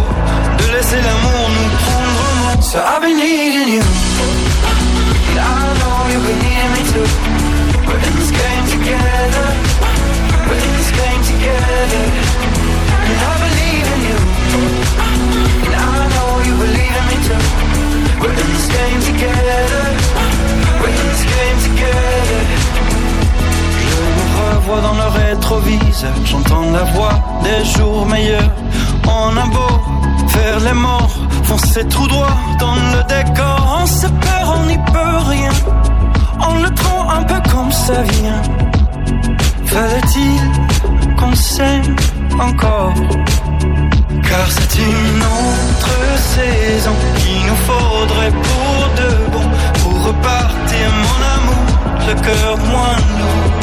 de 0.59 0.73
laisser 0.75 0.97
l'amour 0.97 1.49
nous 1.55 1.69
prendre 1.77 2.06
so 2.61 2.79
I've 2.79 3.01
been 3.01 3.17
needing 3.17 3.69
you. 3.75 3.83
And 5.29 5.39
I 5.39 5.61
know 5.79 5.97
you've 6.11 6.25
been 6.27 6.39
needing 6.45 6.71
me 6.75 6.83
too. 6.91 7.07
We're 7.87 8.01
in 8.07 8.13
this 8.19 8.31
game 8.31 8.65
together. 8.75 9.47
We're 10.47 10.61
in 10.65 10.73
this 10.77 10.91
game 10.91 11.21
together. 11.31 12.03
And 13.07 13.17
I 13.29 13.33
believe 13.45 13.87
in 13.93 14.01
you. 14.09 14.19
And 15.65 15.73
I 15.75 15.99
know 16.15 16.31
you 16.47 16.53
believe 16.63 16.95
in 16.99 17.05
me 17.11 17.17
too. 17.27 17.43
We're 18.21 18.37
in 18.41 18.47
this 18.55 18.67
game 18.77 19.01
together. 19.09 19.83
We're 20.81 20.95
in 21.01 21.07
this 21.13 21.23
game 21.33 21.59
together. 21.67 22.41
Je 23.89 24.01
me 24.17 24.25
revois 24.37 24.81
dans 24.81 24.97
le 25.03 25.07
rétroviseur. 25.19 26.15
J'entends 26.25 26.71
la 26.71 26.83
voix 26.93 27.15
des 27.43 27.63
jours 27.65 28.05
meilleurs. 28.05 28.51
On 29.07 29.37
a 29.37 29.45
beau 29.45 30.27
faire 30.27 30.59
les 30.59 30.73
morts 30.73 31.17
Foncer 31.47 31.85
tout 31.85 32.07
droit 32.07 32.37
dans 32.59 32.75
le 32.75 33.03
décor. 33.07 33.79
On 33.81 33.85
se 33.85 34.07
perd, 34.07 34.49
on 34.53 34.65
n'y 34.65 34.77
peut 34.77 35.17
rien. 35.29 35.51
On 36.41 36.55
le 36.61 36.69
prend 36.71 37.09
un 37.09 37.23
peu 37.23 37.39
comme 37.49 37.71
ça 37.71 38.01
vient. 38.01 38.41
Fallait-il 39.65 41.15
qu'on 41.15 41.33
s'aime 41.35 41.95
encore? 42.37 42.93
Car 44.29 44.47
c'est 44.49 44.75
une 44.77 45.21
autre 45.39 45.95
saison 46.35 46.95
qu'il 47.17 47.45
nous 47.47 47.61
faudrait 47.69 48.31
pour 48.31 48.77
de 48.99 49.09
bon. 49.31 49.47
Pour 49.81 50.03
repartir, 50.07 50.87
mon 51.05 51.19
amour, 51.35 51.65
le 52.07 52.13
cœur 52.25 52.57
moins 52.57 52.97
lourd. 53.19 53.53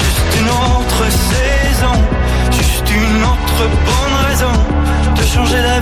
Juste 0.00 0.40
une 0.40 0.48
autre 0.48 1.02
saison, 1.10 1.45
une 3.58 3.62
autre 3.62 3.78
bonne 3.84 4.26
raison 4.28 5.14
de 5.14 5.22
changer 5.22 5.62
la 5.62 5.80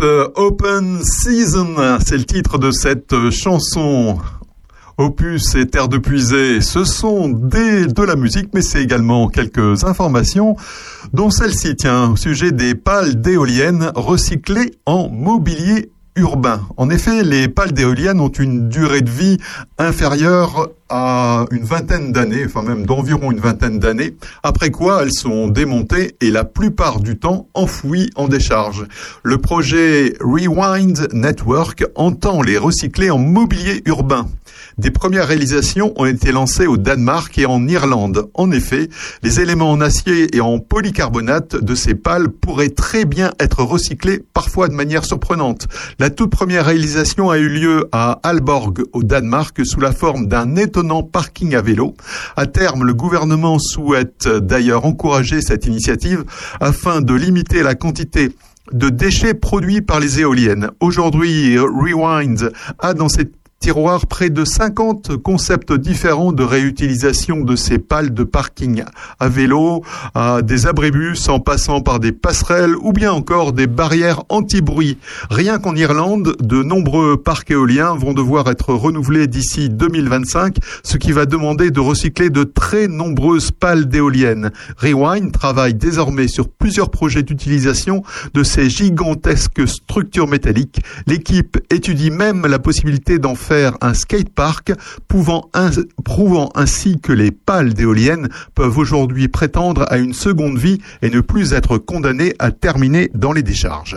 Open 0.00 1.02
Season, 1.02 1.98
c'est 2.04 2.16
le 2.16 2.24
titre 2.24 2.58
de 2.58 2.70
cette 2.70 3.12
euh, 3.12 3.30
chanson. 3.30 4.18
Opus 4.96 5.54
et 5.54 5.66
Terre 5.66 5.88
de 5.88 5.98
Puisée, 5.98 6.60
ce 6.60 6.84
sont 6.84 7.28
des, 7.28 7.86
de 7.86 8.02
la 8.02 8.16
musique, 8.16 8.48
mais 8.52 8.62
c'est 8.62 8.82
également 8.82 9.28
quelques 9.28 9.84
informations, 9.84 10.56
dont 11.12 11.30
celle-ci, 11.30 11.76
tient 11.76 12.10
au 12.10 12.16
sujet 12.16 12.50
des 12.50 12.74
pales 12.74 13.20
d'éoliennes 13.20 13.92
recyclées 13.94 14.72
en 14.86 15.08
mobilier 15.08 15.90
En 16.76 16.90
effet, 16.90 17.22
les 17.22 17.48
pales 17.48 17.72
d'éoliennes 17.72 18.20
ont 18.20 18.28
une 18.28 18.68
durée 18.68 19.02
de 19.02 19.10
vie 19.10 19.38
inférieure 19.78 20.70
à 20.88 21.44
une 21.50 21.64
vingtaine 21.64 22.12
d'années, 22.12 22.44
enfin 22.46 22.62
même 22.62 22.86
d'environ 22.86 23.30
une 23.30 23.40
vingtaine 23.40 23.78
d'années, 23.78 24.16
après 24.42 24.70
quoi 24.70 25.02
elles 25.02 25.12
sont 25.12 25.48
démontées 25.48 26.16
et 26.20 26.30
la 26.30 26.44
plupart 26.44 27.00
du 27.00 27.18
temps 27.18 27.48
enfouies 27.54 28.10
en 28.16 28.26
décharge. 28.26 28.86
Le 29.22 29.38
projet 29.38 30.14
Rewind 30.20 31.08
Network 31.12 31.84
entend 31.94 32.42
les 32.42 32.58
recycler 32.58 33.10
en 33.10 33.18
mobilier 33.18 33.82
urbain. 33.84 34.26
Des 34.78 34.92
premières 34.92 35.26
réalisations 35.26 35.92
ont 35.96 36.04
été 36.04 36.30
lancées 36.30 36.68
au 36.68 36.76
Danemark 36.76 37.36
et 37.36 37.46
en 37.46 37.66
Irlande. 37.66 38.30
En 38.34 38.52
effet, 38.52 38.88
les 39.24 39.40
éléments 39.40 39.72
en 39.72 39.80
acier 39.80 40.36
et 40.36 40.40
en 40.40 40.60
polycarbonate 40.60 41.56
de 41.56 41.74
ces 41.74 41.96
pales 41.96 42.28
pourraient 42.28 42.68
très 42.68 43.04
bien 43.04 43.32
être 43.40 43.64
recyclés, 43.64 44.22
parfois 44.32 44.68
de 44.68 44.74
manière 44.74 45.04
surprenante. 45.04 45.66
La 45.98 46.10
toute 46.10 46.30
première 46.30 46.66
réalisation 46.66 47.28
a 47.28 47.38
eu 47.38 47.48
lieu 47.48 47.88
à 47.90 48.20
Alborg, 48.22 48.84
au 48.92 49.02
Danemark, 49.02 49.66
sous 49.66 49.80
la 49.80 49.90
forme 49.90 50.28
d'un 50.28 50.54
étonnant 50.54 51.02
parking 51.02 51.56
à 51.56 51.60
vélo. 51.60 51.96
À 52.36 52.46
terme, 52.46 52.84
le 52.84 52.94
gouvernement 52.94 53.58
souhaite 53.58 54.28
d'ailleurs 54.28 54.84
encourager 54.84 55.42
cette 55.42 55.66
initiative 55.66 56.24
afin 56.60 57.00
de 57.00 57.14
limiter 57.14 57.64
la 57.64 57.74
quantité 57.74 58.30
de 58.72 58.88
déchets 58.90 59.34
produits 59.34 59.80
par 59.80 60.00
les 60.00 60.20
éoliennes. 60.20 60.70
Aujourd'hui, 60.80 61.58
Rewind 61.58 62.52
a 62.78 62.94
dans 62.94 63.08
cette 63.08 63.37
tiroir 63.60 64.06
près 64.06 64.30
de 64.30 64.44
50 64.44 65.16
concepts 65.16 65.72
différents 65.72 66.32
de 66.32 66.44
réutilisation 66.44 67.40
de 67.40 67.56
ces 67.56 67.78
pales 67.78 68.14
de 68.14 68.22
parking 68.22 68.84
à 69.18 69.28
vélo, 69.28 69.82
à 70.14 70.42
des 70.42 70.66
abribus 70.66 71.28
en 71.28 71.40
passant 71.40 71.80
par 71.80 71.98
des 71.98 72.12
passerelles 72.12 72.76
ou 72.76 72.92
bien 72.92 73.12
encore 73.12 73.52
des 73.52 73.66
barrières 73.66 74.22
anti-bruit. 74.28 74.98
Rien 75.28 75.58
qu'en 75.58 75.74
Irlande, 75.74 76.36
de 76.40 76.62
nombreux 76.62 77.16
parcs 77.16 77.50
éoliens 77.50 77.96
vont 77.96 78.14
devoir 78.14 78.48
être 78.48 78.72
renouvelés 78.72 79.26
d'ici 79.26 79.68
2025, 79.68 80.58
ce 80.84 80.96
qui 80.96 81.10
va 81.10 81.26
demander 81.26 81.72
de 81.72 81.80
recycler 81.80 82.30
de 82.30 82.44
très 82.44 82.86
nombreuses 82.86 83.50
pales 83.50 83.88
d'éoliennes. 83.88 84.52
Rewind 84.76 85.32
travaille 85.32 85.74
désormais 85.74 86.28
sur 86.28 86.48
plusieurs 86.48 86.90
projets 86.90 87.24
d'utilisation 87.24 88.04
de 88.34 88.44
ces 88.44 88.70
gigantesques 88.70 89.66
structures 89.66 90.28
métalliques. 90.28 90.80
L'équipe 91.08 91.58
étudie 91.70 92.12
même 92.12 92.46
la 92.46 92.60
possibilité 92.60 93.18
d'en 93.18 93.34
faire 93.34 93.47
un 93.80 93.94
skatepark, 93.94 94.72
prouvant 95.08 95.50
ainsi 96.54 97.00
que 97.00 97.12
les 97.12 97.30
pales 97.30 97.74
d'éoliennes 97.74 98.28
peuvent 98.54 98.78
aujourd'hui 98.78 99.28
prétendre 99.28 99.86
à 99.88 99.98
une 99.98 100.14
seconde 100.14 100.58
vie 100.58 100.80
et 101.02 101.10
ne 101.10 101.20
plus 101.20 101.52
être 101.52 101.78
condamnées 101.78 102.34
à 102.38 102.50
terminer 102.50 103.10
dans 103.14 103.32
les 103.32 103.42
décharges. 103.42 103.96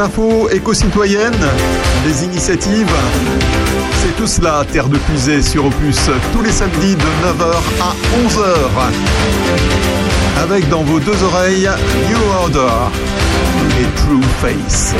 Infos 0.00 0.48
éco-citoyennes, 0.50 1.46
les 2.06 2.24
initiatives, 2.24 2.90
c'est 4.02 4.16
tout 4.16 4.26
cela, 4.26 4.64
Terre 4.72 4.88
de 4.88 4.96
Puisée 4.96 5.42
sur 5.42 5.66
Opus, 5.66 6.08
tous 6.32 6.42
les 6.42 6.52
samedis 6.52 6.96
de 6.96 7.02
9h 7.02 7.54
à 7.82 7.94
11h. 8.26 8.42
Avec 10.42 10.68
dans 10.70 10.82
vos 10.82 11.00
deux 11.00 11.22
oreilles 11.22 11.68
New 12.08 12.18
Order 12.42 12.88
et 13.78 13.84
True 13.96 14.22
Face. 14.40 14.94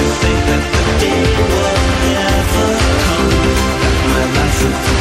To 0.00 0.06
think 0.22 0.40
that 0.48 0.62
the 0.86 0.94
day 1.02 1.20
would 1.36 1.78
never 2.16 2.68
come. 3.04 3.28
That 4.12 4.28
my 4.34 4.40
life 4.40 4.99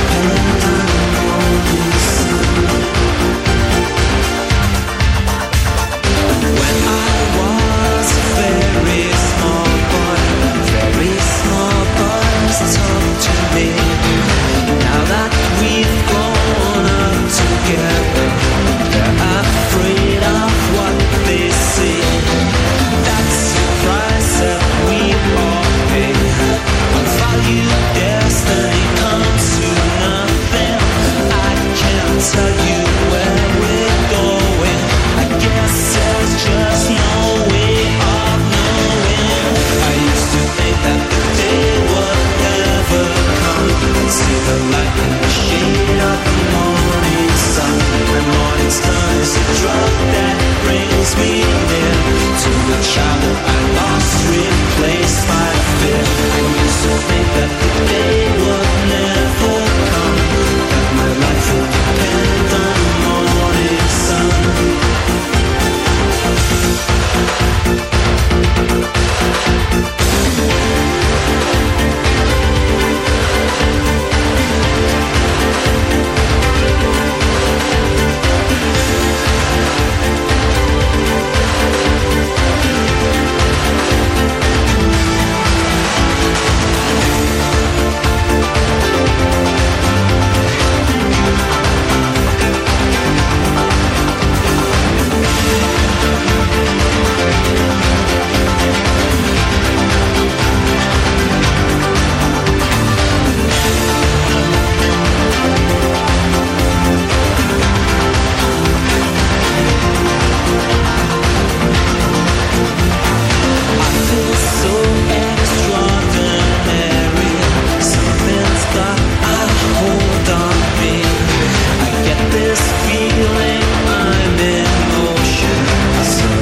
child 52.81 53.21
that 53.21 53.39
I 53.45 53.59
lost 53.79 54.11
fear. 54.27 54.51
I 56.31 56.41
used 56.63 56.81
to 56.85 56.93
think 57.07 57.27
that 57.35 57.51
the 57.61 57.69
day 57.91 58.18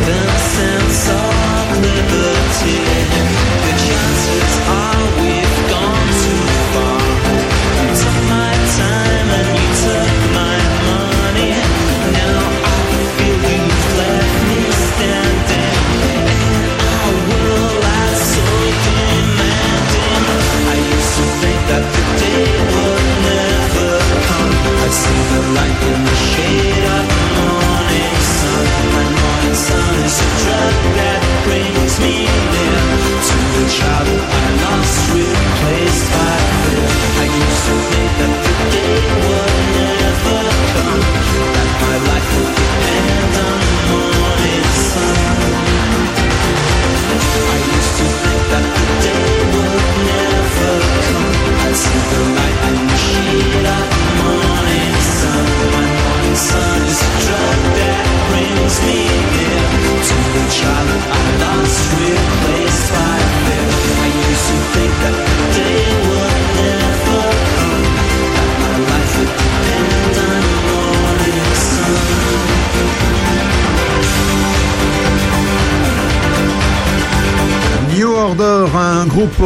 Heaven 0.07 0.39
sense 0.39 1.09
of 1.09 1.81
liberty. 1.81 2.96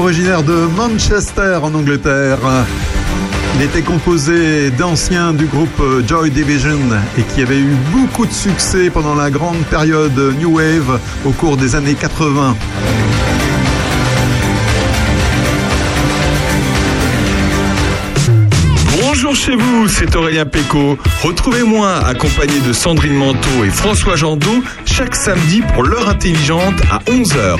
Originaire 0.01 0.41
de 0.41 0.67
Manchester 0.75 1.59
en 1.61 1.75
Angleterre. 1.75 2.39
Il 3.55 3.61
était 3.61 3.83
composé 3.83 4.71
d'anciens 4.71 5.31
du 5.31 5.45
groupe 5.45 5.79
Joy 6.07 6.31
Division 6.31 6.79
et 7.19 7.21
qui 7.21 7.43
avait 7.43 7.59
eu 7.59 7.75
beaucoup 7.91 8.25
de 8.25 8.31
succès 8.31 8.89
pendant 8.89 9.13
la 9.13 9.29
grande 9.29 9.63
période 9.69 10.17
New 10.39 10.57
Wave 10.57 10.99
au 11.23 11.31
cours 11.31 11.55
des 11.55 11.75
années 11.75 11.93
80. 11.93 12.55
Bonjour 19.03 19.35
chez 19.35 19.55
vous, 19.55 19.87
c'est 19.87 20.15
Aurélien 20.15 20.45
Péco. 20.45 20.97
Retrouvez-moi 21.21 22.03
accompagné 22.07 22.59
de 22.67 22.73
Sandrine 22.73 23.13
Manteau 23.13 23.63
et 23.63 23.69
François 23.69 24.15
Jandot 24.15 24.63
chaque 24.85 25.15
samedi 25.15 25.61
pour 25.73 25.83
l'heure 25.83 26.09
intelligente 26.09 26.81
à 26.89 26.99
11h. 27.11 27.59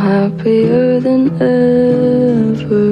Happier 0.00 0.98
than 1.00 1.22
ever. 1.40 2.88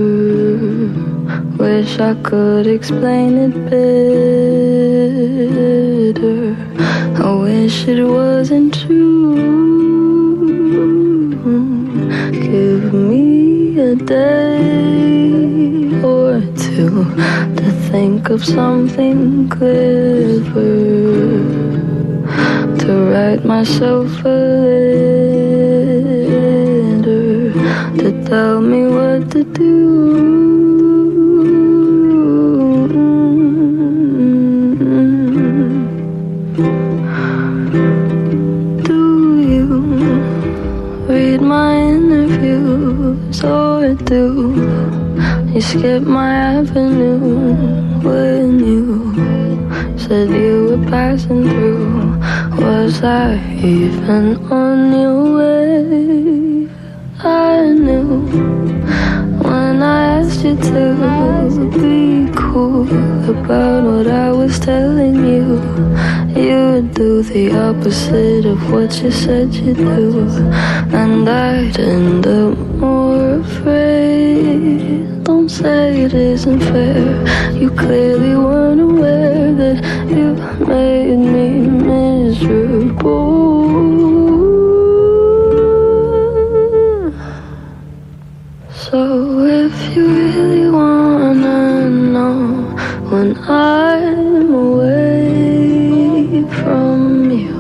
Wish 1.57 1.99
I 1.99 2.15
could 2.29 2.67
explain 2.67 3.33
it 3.47 3.55
better. 6.15 6.39
I 7.27 7.31
wish 7.47 7.89
it 7.89 8.05
wasn't 8.05 8.75
true. 8.75 9.37
Give 12.49 12.93
me 12.93 13.79
a 13.91 13.95
day 13.95 15.09
or 16.13 16.41
two 16.65 16.95
to 17.59 17.67
think 17.91 18.29
of 18.29 18.45
something 18.45 19.49
clever 19.49 20.77
to 22.83 22.91
write 23.11 23.45
myself 23.45 24.11
a 24.25 24.29
letter 24.29 25.38
tell 28.29 28.61
me 28.61 28.87
what 28.87 29.31
to 29.31 29.43
do. 29.43 29.79
Do 38.85 39.41
you 39.53 39.67
read 41.09 41.41
my 41.41 41.75
interviews 41.75 43.41
oh, 43.45 43.81
or 43.81 43.95
do 43.95 44.25
you 45.55 45.61
skip 45.63 46.03
my 46.03 46.35
avenue 46.59 47.57
when 48.07 48.59
you 48.61 49.97
said 49.97 50.29
you 50.29 50.77
were 50.77 50.91
passing 50.91 51.45
through? 51.49 52.19
Was 52.61 53.03
I 53.03 53.41
even 53.63 54.37
on 54.53 54.93
your 54.93 55.39
wave? 55.39 55.58
To 60.71 61.71
be 61.71 62.31
cool 62.37 62.87
about 63.29 63.85
what 63.85 64.07
I 64.07 64.31
was 64.31 64.59
telling 64.59 65.17
you. 65.17 65.47
You 66.41 66.59
would 66.73 66.95
do 66.95 67.23
the 67.23 67.57
opposite 67.57 68.45
of 68.45 68.71
what 68.71 69.03
you 69.03 69.11
said 69.11 69.55
you'd 69.55 69.77
do, 69.77 70.29
and 70.93 71.29
I'd 71.29 71.79
end 71.79 72.27
up 72.27 72.59
more 72.77 73.41
afraid. 73.41 75.25
Don't 75.25 75.49
say 75.49 76.03
it 76.03 76.15
isn't 76.15 76.61
fair. 76.61 77.55
You 77.55 77.71
clearly 77.71 78.35
weren't 78.37 78.81
aware 78.81 79.53
that 79.55 79.79
you 80.09 80.35
made 80.67 81.17
me 81.17 81.49
miserable. 81.93 83.48
You 89.95 90.07
really 90.07 90.71
wanna 90.71 91.89
know 91.89 92.37
when 93.11 93.37
I'm 93.49 94.55
away 94.55 96.45
from 96.61 97.31
you, 97.31 97.57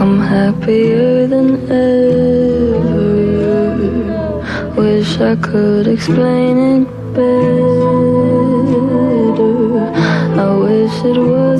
I'm 0.00 0.20
happier 0.20 1.26
than 1.26 1.48
ever. 1.70 1.96
Wish 4.76 5.18
I 5.20 5.36
could 5.36 5.86
explain 5.88 6.58
it 6.58 6.86
better. 7.14 7.76
I 10.44 10.48
wish 10.64 10.96
it 11.04 11.18
wasn't 11.18 11.55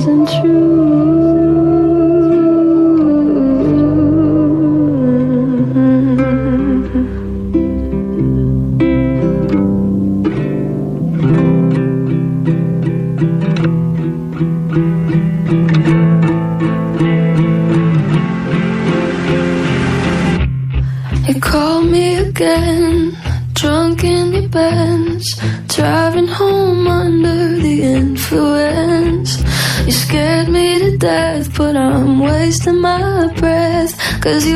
Cause 34.27 34.45
you 34.45 34.56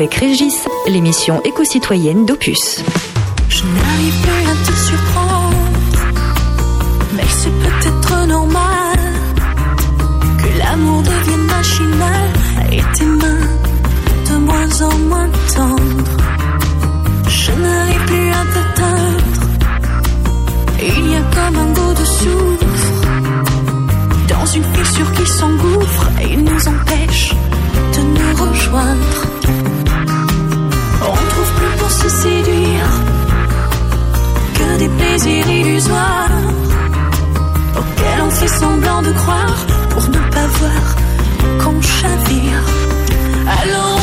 avec 0.00 0.14
Régis, 0.14 0.54
l'émission 0.86 1.42
éco-citoyenne 1.42 2.24
d'Opus. 2.24 2.84
Je 3.48 3.62
n'arrive 3.64 4.20
plus 4.22 4.48
à 4.48 4.54
te 4.64 4.72
surprendre, 4.86 5.56
mais 7.16 7.24
c'est 7.28 7.50
peut-être 7.50 8.26
normal 8.28 8.98
que 10.38 10.58
l'amour 10.58 11.02
devienne 11.02 11.46
machinal 11.46 12.30
et 12.70 12.82
tes 12.96 13.06
mains 13.06 13.48
de 14.30 14.36
moins 14.36 14.82
en 14.82 14.98
moins 14.98 15.30
tendres. 15.56 16.16
Je 17.28 17.50
n'arrive 17.52 18.04
plus 18.06 18.30
à 18.30 18.44
t'atteindre, 18.54 19.48
il 20.80 21.10
y 21.10 21.16
a 21.16 21.22
comme 21.34 21.56
un 21.56 21.72
goût 21.72 21.94
de 21.94 22.04
soufre 22.04 22.66
dans 24.28 24.46
une 24.46 24.64
fissure 24.74 25.12
qui 25.12 25.26
s'engouffre 25.26 26.08
et 26.20 26.36
nous 26.36 26.68
empêche 26.68 27.34
de 27.94 28.00
nous 28.00 28.44
rejoindre. 28.44 29.37
On 31.00 31.12
ne 31.12 31.30
trouve 31.30 31.52
plus 31.58 31.78
pour 31.78 31.90
se 31.90 32.08
séduire 32.08 32.90
que 34.54 34.78
des 34.78 34.88
plaisirs 34.88 35.50
illusoires 35.50 36.30
auxquels 37.76 38.22
on 38.26 38.30
fait 38.30 38.48
semblant 38.48 39.02
de 39.02 39.12
croire 39.12 39.66
pour 39.90 40.08
ne 40.08 40.18
pas 40.34 40.46
voir 40.60 40.96
qu'on 41.60 41.80
chavire. 41.80 42.62
Alors 43.46 43.98
on 43.98 44.02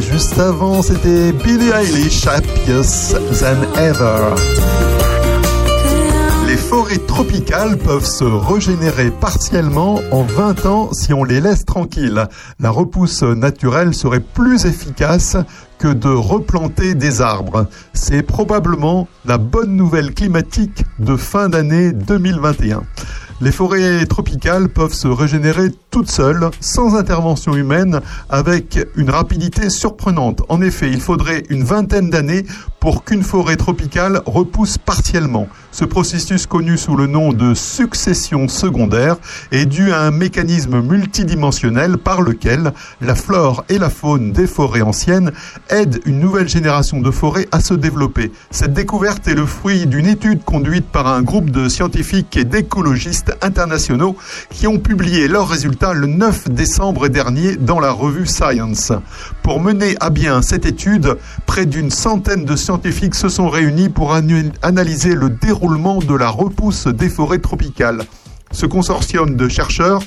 juste 0.00 0.38
avant 0.38 0.82
c'était 0.82 1.32
Billie 1.32 1.70
Eilish, 1.70 2.26
Happiest 2.28 3.14
Than 3.40 3.62
Ever. 3.76 4.34
Les 6.46 6.56
forêts 6.56 6.98
tropicales 6.98 7.76
peuvent 7.78 8.04
se 8.04 8.22
régénérer 8.24 9.10
partiellement 9.10 10.00
en 10.12 10.22
20 10.22 10.66
ans 10.66 10.92
si 10.92 11.12
on 11.12 11.24
les 11.24 11.40
laisse 11.40 11.64
tranquilles. 11.64 12.26
La 12.60 12.70
repousse 12.70 13.22
naturelle 13.22 13.94
serait 13.94 14.20
plus 14.20 14.64
efficace 14.64 15.36
que 15.78 15.88
de 15.88 16.08
replanter 16.08 16.94
des 16.94 17.20
arbres. 17.20 17.66
C'est 17.94 18.22
probablement 18.22 19.08
la 19.24 19.38
bonne 19.38 19.74
nouvelle 19.74 20.14
climatique 20.14 20.84
de 21.00 21.16
fin 21.16 21.48
d'année 21.48 21.90
2021. 21.90 22.84
Les 23.40 23.50
forêts 23.50 24.06
tropicales 24.06 24.68
peuvent 24.68 24.94
se 24.94 25.08
régénérer 25.08 25.70
toutes 25.94 26.10
seules, 26.10 26.50
sans 26.58 26.96
intervention 26.96 27.54
humaine, 27.54 28.00
avec 28.28 28.80
une 28.96 29.10
rapidité 29.10 29.70
surprenante. 29.70 30.42
En 30.48 30.60
effet, 30.60 30.90
il 30.90 31.00
faudrait 31.00 31.44
une 31.50 31.62
vingtaine 31.62 32.10
d'années 32.10 32.44
pour 32.80 33.04
qu'une 33.04 33.22
forêt 33.22 33.54
tropicale 33.54 34.20
repousse 34.26 34.76
partiellement. 34.76 35.46
Ce 35.70 35.84
processus 35.84 36.46
connu 36.46 36.76
sous 36.78 36.96
le 36.96 37.06
nom 37.06 37.32
de 37.32 37.54
succession 37.54 38.46
secondaire 38.46 39.16
est 39.52 39.66
dû 39.66 39.92
à 39.92 40.02
un 40.02 40.10
mécanisme 40.10 40.80
multidimensionnel 40.80 41.96
par 41.96 42.22
lequel 42.22 42.72
la 43.00 43.14
flore 43.14 43.64
et 43.68 43.78
la 43.78 43.88
faune 43.88 44.32
des 44.32 44.46
forêts 44.46 44.82
anciennes 44.82 45.32
aident 45.70 46.00
une 46.06 46.20
nouvelle 46.20 46.48
génération 46.48 47.00
de 47.00 47.10
forêts 47.10 47.48
à 47.52 47.60
se 47.60 47.74
développer. 47.74 48.32
Cette 48.50 48.74
découverte 48.74 49.26
est 49.28 49.34
le 49.34 49.46
fruit 49.46 49.86
d'une 49.86 50.06
étude 50.06 50.44
conduite 50.44 50.86
par 50.86 51.06
un 51.06 51.22
groupe 51.22 51.50
de 51.50 51.68
scientifiques 51.68 52.36
et 52.36 52.44
d'écologistes 52.44 53.36
internationaux 53.42 54.16
qui 54.50 54.66
ont 54.66 54.78
publié 54.78 55.26
leurs 55.26 55.48
résultats 55.48 55.83
le 55.92 56.06
9 56.06 56.50
décembre 56.50 57.08
dernier 57.08 57.56
dans 57.56 57.80
la 57.80 57.90
revue 57.90 58.26
Science. 58.26 58.92
Pour 59.42 59.60
mener 59.60 59.96
à 60.00 60.10
bien 60.10 60.40
cette 60.40 60.66
étude, 60.66 61.16
près 61.46 61.66
d'une 61.66 61.90
centaine 61.90 62.44
de 62.44 62.56
scientifiques 62.56 63.14
se 63.14 63.28
sont 63.28 63.48
réunis 63.48 63.90
pour 63.90 64.14
analyser 64.14 65.14
le 65.14 65.28
déroulement 65.28 65.98
de 65.98 66.14
la 66.14 66.28
repousse 66.28 66.86
des 66.86 67.08
forêts 67.08 67.40
tropicales. 67.40 68.02
Ce 68.52 68.66
consortium 68.66 69.36
de 69.36 69.48
chercheurs 69.48 70.00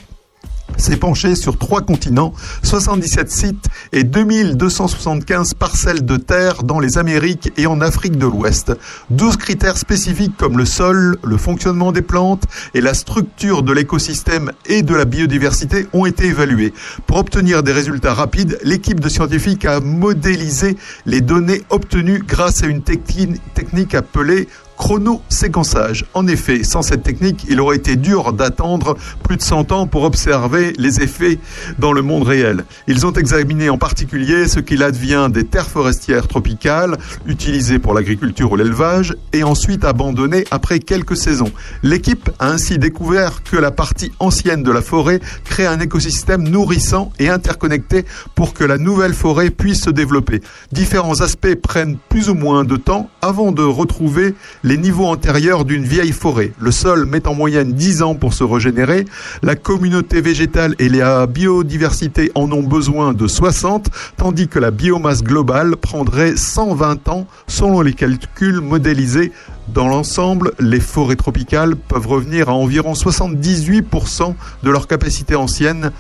s'est 0.78 0.98
penché 0.98 1.36
sur 1.36 1.58
trois 1.58 1.82
continents, 1.82 2.34
77 2.64 3.32
sites 3.32 3.66
et 3.92 4.04
2275 4.04 5.54
parcelles 5.54 6.06
de 6.06 6.18
terre 6.18 6.64
dans 6.64 6.80
les 6.80 6.98
Amériques 6.98 7.52
et 7.58 7.68
en 7.68 7.82
Afrique 7.82 8.18
de 8.18 8.26
l'Ouest. 8.26 8.72
12 9.10 9.38
critères 9.38 9.78
spécifiques 9.78 10.36
comme 10.38 10.58
le 10.58 10.66
sol, 10.66 11.18
le 11.24 11.38
fonctionnement 11.38 11.92
des 11.92 12.02
plantes 12.02 12.44
et 12.74 12.82
la 12.82 12.94
structure 12.94 13.64
de 13.64 13.74
l'écosystème 13.74 14.52
et 14.66 14.82
de 14.82 14.96
la 14.96 15.06
biodiversité 15.06 15.88
ont 15.94 16.06
été 16.06 16.26
évalués. 16.26 16.74
Pour 17.06 17.18
obtenir 17.18 17.64
des 17.64 17.72
résultats 17.72 18.14
rapides, 18.14 18.58
l'équipe 18.64 19.00
de 19.00 19.10
scientifiques 19.10 19.66
a 19.66 19.80
modélisé 19.80 20.78
les 21.06 21.22
données 21.22 21.64
obtenues 21.70 22.24
grâce 22.28 22.64
à 22.64 22.68
une 22.68 22.82
techni- 22.82 23.40
technique 23.54 23.96
appelée 23.96 24.48
chronoséquençage. 24.78 26.06
En 26.14 26.28
effet, 26.28 26.64
sans 26.64 26.82
cette 26.82 27.04
technique, 27.04 27.46
il 27.50 27.60
aurait 27.60 27.78
été 27.78 27.96
dur 27.96 28.32
d'attendre 28.32 28.96
plus 29.24 29.38
de 29.38 29.42
100 29.42 29.72
ans 29.72 29.88
pour 29.88 30.04
observer 30.04 30.74
les 30.78 31.02
effets 31.02 31.40
dans 31.80 31.92
le 31.92 32.02
monde 32.02 32.24
réel. 32.24 32.64
Ils 32.88 33.06
ont 33.06 33.14
examiné 33.14 33.70
en 33.70 33.78
particulier 33.78 34.48
ce 34.48 34.60
qu'il 34.60 34.84
advient 34.84 35.28
des 35.32 35.46
terres 35.46 35.68
forestières 35.68 36.28
tropicales 36.28 36.98
utilisées 37.26 37.80
pour 37.80 37.94
l'agriculture 37.94 38.52
ou 38.52 38.56
l'élevage 38.56 39.16
et 39.34 39.44
ensuite 39.44 39.84
abandonnées 39.84 40.46
après 40.52 40.80
quelques 40.80 41.18
saisons. 41.18 41.52
L'équipe 41.84 42.30
a 42.40 42.50
ainsi 42.50 42.78
découvert 42.78 43.44
que 43.44 43.58
la 43.58 43.72
partie 43.72 44.12
ancienne 44.20 44.64
de 44.64 44.72
la 44.72 44.82
forêt 44.82 45.20
crée 45.44 45.66
un 45.66 45.80
écosystème 45.80 46.48
nourrissant 46.48 47.12
et 47.20 47.30
interconnecté 47.30 48.06
pour 48.36 48.54
que 48.54 48.64
la 48.64 48.78
nouvelle 48.78 49.14
forêt 49.14 49.50
puisse 49.50 49.82
se 49.82 49.90
développer. 49.90 50.42
Différents 50.72 51.22
aspects 51.22 51.56
prennent 51.56 51.98
plus 52.10 52.30
ou 52.30 52.36
moins 52.36 52.64
de 52.64 52.78
temps 52.78 53.10
avant 53.22 53.52
de 53.52 53.64
retrouver 53.64 54.36
les 54.68 54.78
niveaux 54.78 55.06
antérieurs 55.06 55.64
d'une 55.64 55.86
vieille 55.86 56.12
forêt. 56.12 56.52
Le 56.60 56.72
sol 56.72 57.06
met 57.06 57.26
en 57.26 57.34
moyenne 57.34 57.72
10 57.72 58.02
ans 58.02 58.16
pour 58.16 58.34
se 58.34 58.44
régénérer, 58.44 59.06
la 59.42 59.56
communauté 59.56 60.20
végétale 60.20 60.76
et 60.78 60.90
la 60.90 61.26
biodiversité 61.26 62.34
en 62.36 62.52
ont 62.52 62.64
besoin 62.64 63.14
de 63.14 63.28
60, 63.28 63.90
tandis 64.18 64.50
que 64.50 64.60
la 64.60 64.72
biomasse 64.72 65.24
globale 65.24 65.78
prendrait 65.78 66.36
120 66.36 67.08
ans 67.08 67.28
selon 67.48 67.80
les 67.80 67.94
calculs 67.94 68.60
modélisés. 68.60 69.32
Dans 69.70 69.88
l'ensemble, 69.88 70.52
les 70.60 70.82
forêts 70.82 71.16
tropicales 71.16 71.78
peuvent 71.78 72.08
revenir 72.08 72.50
à 72.50 72.54
environ 72.54 72.92
78% 72.92 74.36
de 74.64 74.70
leur 74.70 74.88
capacité 74.88 75.36
ancienne 75.36 75.92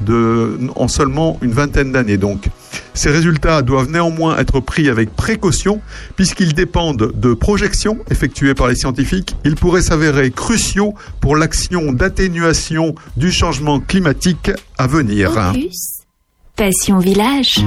de, 0.00 0.58
en 0.74 0.88
seulement 0.88 1.38
une 1.42 1.52
vingtaine 1.52 1.92
d'années. 1.92 2.16
Donc, 2.16 2.48
ces 2.94 3.10
résultats 3.10 3.62
doivent 3.62 3.90
néanmoins 3.90 4.38
être 4.38 4.60
pris 4.60 4.88
avec 4.88 5.14
précaution 5.14 5.80
puisqu'ils 6.16 6.54
dépendent 6.54 7.12
de 7.14 7.34
projections 7.34 7.98
effectuées 8.10 8.54
par 8.54 8.68
les 8.68 8.76
scientifiques. 8.76 9.36
Ils 9.44 9.56
pourraient 9.56 9.82
s'avérer 9.82 10.30
cruciaux 10.30 10.94
pour 11.20 11.36
l'action 11.36 11.92
d'atténuation 11.92 12.94
du 13.16 13.30
changement 13.32 13.80
climatique 13.80 14.50
à 14.78 14.86
venir. 14.86 15.32
Opus, 15.36 16.02
Passion 16.56 16.98
Village. 16.98 17.58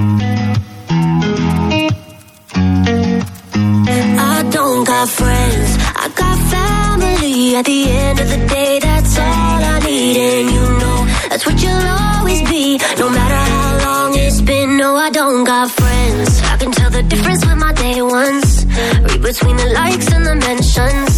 I 4.22 4.42
don't 4.50 4.84
got 4.84 5.08
friends, 5.08 5.78
I 5.96 6.08
got 6.14 6.38
family. 6.50 7.56
At 7.56 7.64
the 7.64 7.88
end 7.88 8.20
of 8.20 8.28
the 8.28 8.46
day, 8.48 8.78
that's 8.80 9.18
all 9.18 9.24
I 9.24 9.78
need, 9.84 10.16
and 10.16 10.50
you 10.50 10.78
know 10.78 10.99
that's 11.30 11.46
what 11.46 11.62
you'll 11.62 11.90
always 12.04 12.42
be. 12.50 12.78
No 12.98 13.08
matter 13.08 13.40
how 13.52 13.68
long 13.86 14.10
it's 14.16 14.40
been, 14.40 14.76
no, 14.76 14.96
I 14.96 15.10
don't 15.10 15.44
got 15.44 15.70
friends. 15.70 16.40
I 16.42 16.56
can 16.58 16.72
tell 16.72 16.90
the 16.90 17.04
difference 17.04 17.46
with 17.46 17.56
my 17.56 17.72
day 17.72 18.02
ones. 18.02 18.66
Read 19.06 19.22
between 19.22 19.56
the 19.56 19.68
likes 19.80 20.12
and 20.12 20.26
the 20.26 20.34
mentions. 20.34 21.12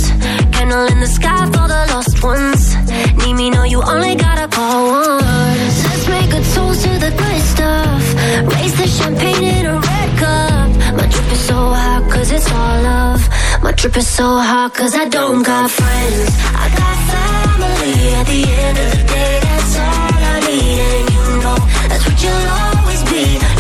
Candle 0.54 0.86
in 0.92 1.00
the 1.00 1.06
sky 1.18 1.46
for 1.46 1.66
the 1.74 1.82
lost 1.92 2.22
ones. 2.22 2.62
Need 3.24 3.34
me, 3.40 3.50
no, 3.50 3.64
you 3.64 3.80
only 3.82 4.14
gotta 4.14 4.46
call 4.48 4.80
once. 4.90 5.76
Let's 5.88 6.08
make 6.08 6.32
a 6.40 6.42
toast 6.54 6.84
to 6.84 6.92
the 7.04 7.12
good 7.22 7.40
stuff. 7.54 8.02
Raise 8.54 8.74
the 8.76 8.88
champagne 8.98 9.44
in 9.56 9.66
a 9.66 9.76
red 9.80 10.10
cup. 10.20 10.68
My 10.98 11.06
drip 11.12 11.32
is 11.32 11.40
so 11.40 11.54
hot, 11.54 12.02
cause 12.12 12.30
it's 12.30 12.50
all 12.52 12.82
love. 12.82 13.22
My 13.62 13.70
trip 13.70 13.96
is 13.96 14.08
so 14.08 14.24
hot, 14.24 14.74
cause 14.74 14.94
I 14.94 15.08
don't 15.08 15.42
got 15.44 15.70
friends. 15.70 16.30
I 16.62 16.66
got 16.80 16.96
family. 17.12 17.94
At 18.18 18.26
the 18.26 18.42
end 18.66 18.78
of 18.78 18.90
the 18.90 19.02
day, 19.06 19.40
that's 19.46 19.76
all 19.76 20.22
I 20.32 20.40
need. 20.48 20.80
And 20.90 21.06
you 21.14 21.24
know, 21.42 21.58
that's 21.88 22.04
what 22.06 22.18
you'll 22.22 22.48
always 22.58 23.02
be. 23.04 23.51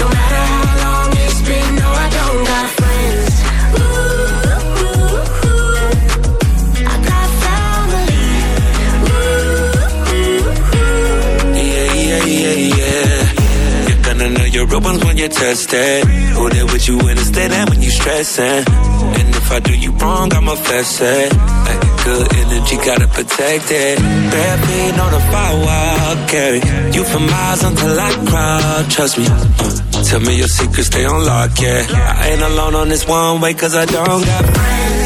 Ones 14.80 15.04
when 15.04 15.16
you're 15.16 15.28
tested. 15.28 16.04
Who 16.04 16.48
there 16.50 16.66
with 16.66 16.88
you 16.88 16.98
when 16.98 17.18
it's 17.18 17.30
dead 17.30 17.68
when 17.68 17.82
you 17.82 17.90
stressing. 17.90 18.64
And 19.18 19.28
if 19.34 19.52
I 19.52 19.60
do 19.60 19.74
you 19.74 19.92
wrong, 19.92 20.32
I'ma 20.32 20.54
fess 20.54 21.00
it. 21.00 21.32
Like 21.66 21.80
good 22.04 22.26
energy, 22.40 22.76
gotta 22.76 23.08
protect 23.08 23.66
it. 23.70 23.98
Bare 24.32 24.58
feet 24.66 24.98
on 24.98 25.10
the 25.12 25.22
firewall, 25.32 26.28
carry 26.28 26.60
you 26.96 27.04
for 27.04 27.20
miles 27.20 27.62
until 27.62 28.00
I 28.00 28.10
cry. 28.28 28.86
Trust 28.88 29.18
me. 29.18 29.26
Tell 30.08 30.20
me 30.20 30.36
your 30.36 30.48
secrets, 30.48 30.88
stay 30.88 31.04
on 31.04 31.24
lock, 31.24 31.60
yeah. 31.60 31.86
I 32.20 32.30
ain't 32.30 32.42
alone 32.42 32.74
on 32.74 32.88
this 32.88 33.06
one 33.06 33.40
way, 33.40 33.54
cause 33.54 33.74
I 33.74 33.84
don't 33.84 34.24
got 34.24 34.44
friends. 34.56 35.01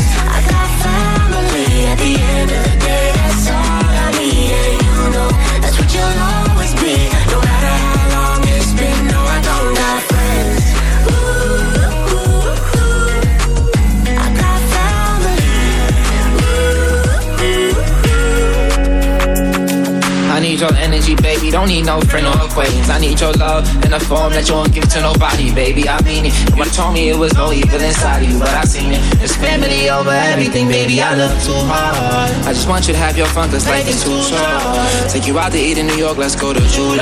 Don't 21.51 21.69
need 21.69 21.87
no 21.87 22.01
friend 22.03 22.27
or 22.27 22.37
acquaintance. 22.45 22.91
I 22.91 22.99
need 22.99 23.21
your 23.21 23.33
love 23.35 23.65
in 23.85 23.93
a 23.93 24.01
form 24.01 24.33
that 24.33 24.49
you 24.49 24.55
won't 24.55 24.73
give 24.73 24.89
to 24.91 25.01
nobody, 25.01 25.55
baby. 25.55 25.89
I 25.89 26.01
mean 26.03 26.27
it. 26.27 26.35
Nobody 26.51 26.71
told 26.71 26.95
me 26.95 27.09
it 27.09 27.17
was 27.17 27.33
no 27.35 27.53
evil 27.53 27.81
inside 27.81 28.23
of 28.23 28.31
you, 28.31 28.39
but 28.39 28.49
I 28.49 28.65
seen 28.65 28.93
it. 28.93 29.01
It's 29.23 29.37
family 29.37 29.89
over 29.91 30.11
everything, 30.11 30.69
baby. 30.69 31.01
I 31.01 31.15
love 31.15 31.33
you 31.33 31.53
too 31.53 31.61
hard. 31.71 32.31
I 32.47 32.53
just 32.53 32.69
want 32.69 32.87
you 32.87 32.95
to 32.95 32.99
have 32.99 33.17
your 33.17 33.29
fun, 33.29 33.51
cause 33.51 33.67
life 33.67 33.89
is 33.89 34.03
too 34.03 34.21
short. 34.23 35.11
Take 35.11 35.27
you 35.27 35.39
out 35.39 35.53
to 35.53 35.59
eat 35.59 35.79
in 35.79 35.87
New 35.87 35.97
York, 35.97 36.19
let's 36.19 36.37
go 36.37 36.53
to 36.53 36.61
Julon. 36.61 36.99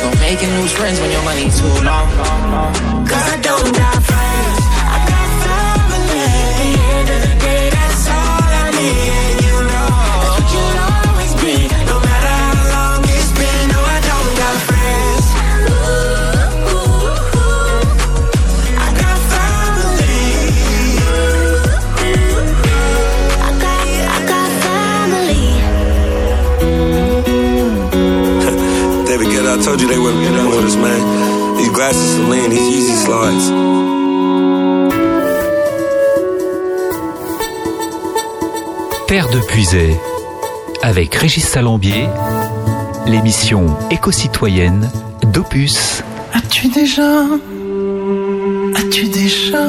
Go 0.00 0.08
making 0.20 0.50
new 0.56 0.66
friends 0.66 1.00
when 1.00 1.10
your 1.10 1.22
money 1.22 1.50
too 1.50 1.68
long. 1.84 2.08
Cause 3.06 3.26
I 3.32 3.38
don't 3.42 3.72
got 3.74 4.07
Terre 39.30 39.40
de 39.40 39.94
avec 40.82 41.14
Régis 41.14 41.44
Salambier, 41.44 42.08
l'émission 43.06 43.66
éco-citoyenne 43.90 44.90
d'Opus. 45.32 46.02
As-tu 46.32 46.68
déjà, 46.68 47.22
as-tu 48.74 49.08
déjà 49.08 49.66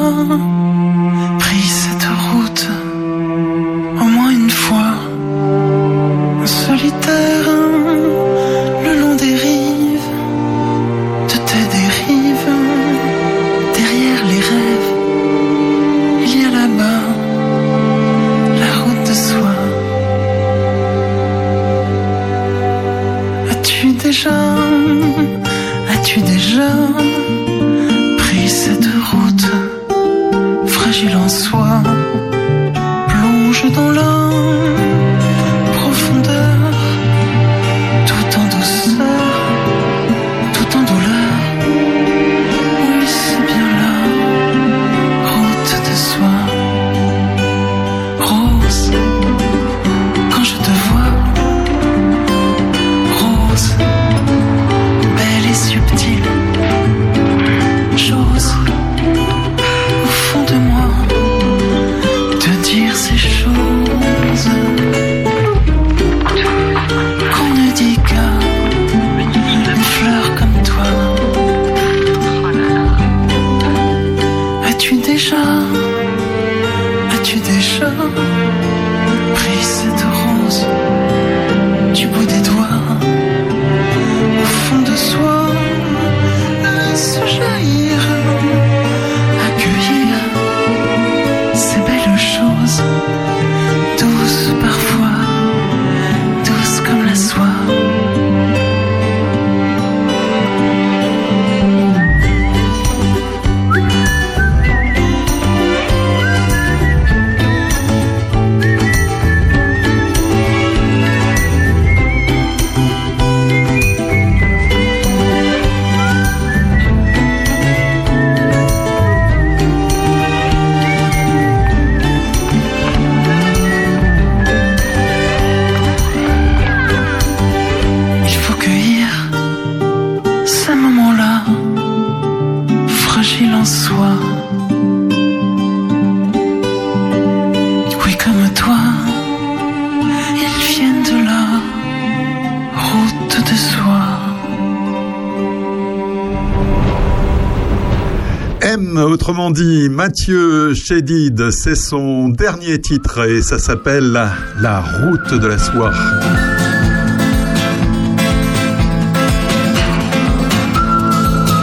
Mathieu 150.09 150.73
Chédid, 150.73 151.51
c'est 151.51 151.75
son 151.75 152.29
dernier 152.29 152.81
titre 152.81 153.29
et 153.29 153.43
ça 153.43 153.59
s'appelle 153.59 154.11
La, 154.59 154.79
route 154.79 155.35
de 155.35 155.45
la 155.45 155.59
soie. 155.59 155.93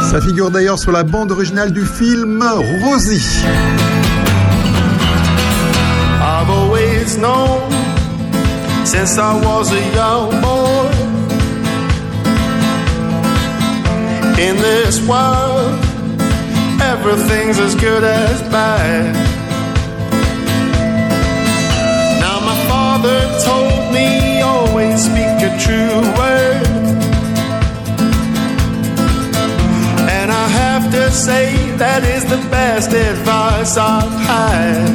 Ça 0.08 0.20
figure 0.20 0.52
d'ailleurs 0.52 0.78
sur 0.78 0.92
la 0.92 1.02
bande 1.02 1.32
originale 1.32 1.72
du 1.72 1.84
film 1.84 2.40
Rosie. 2.84 3.42
I've 6.22 6.48
always 6.48 7.18
known 7.18 7.68
since 8.84 9.18
I 9.18 9.34
was 9.42 9.72
a 9.72 9.82
young 9.96 10.40
boy 10.40 10.86
in 14.38 14.54
this 14.58 15.00
world 15.08 15.75
everything's 17.08 17.58
as 17.60 17.74
good 17.76 18.02
as 18.02 18.42
bad. 18.50 19.14
Now 22.20 22.40
my 22.40 22.58
father 22.66 23.18
told 23.44 23.94
me 23.94 24.40
always 24.40 25.04
speak 25.04 25.38
a 25.48 25.52
true 25.64 26.00
word. 26.18 26.66
And 30.18 30.32
I 30.32 30.48
have 30.62 30.90
to 30.90 31.10
say 31.12 31.54
that 31.76 32.02
is 32.02 32.24
the 32.24 32.42
best 32.50 32.90
advice 32.92 33.76
I've 33.76 34.18
had. 34.32 34.90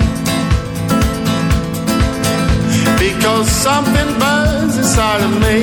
Because 3.00 3.48
something 3.50 4.10
burns 4.20 4.78
inside 4.78 5.22
of 5.30 5.34
me. 5.46 5.60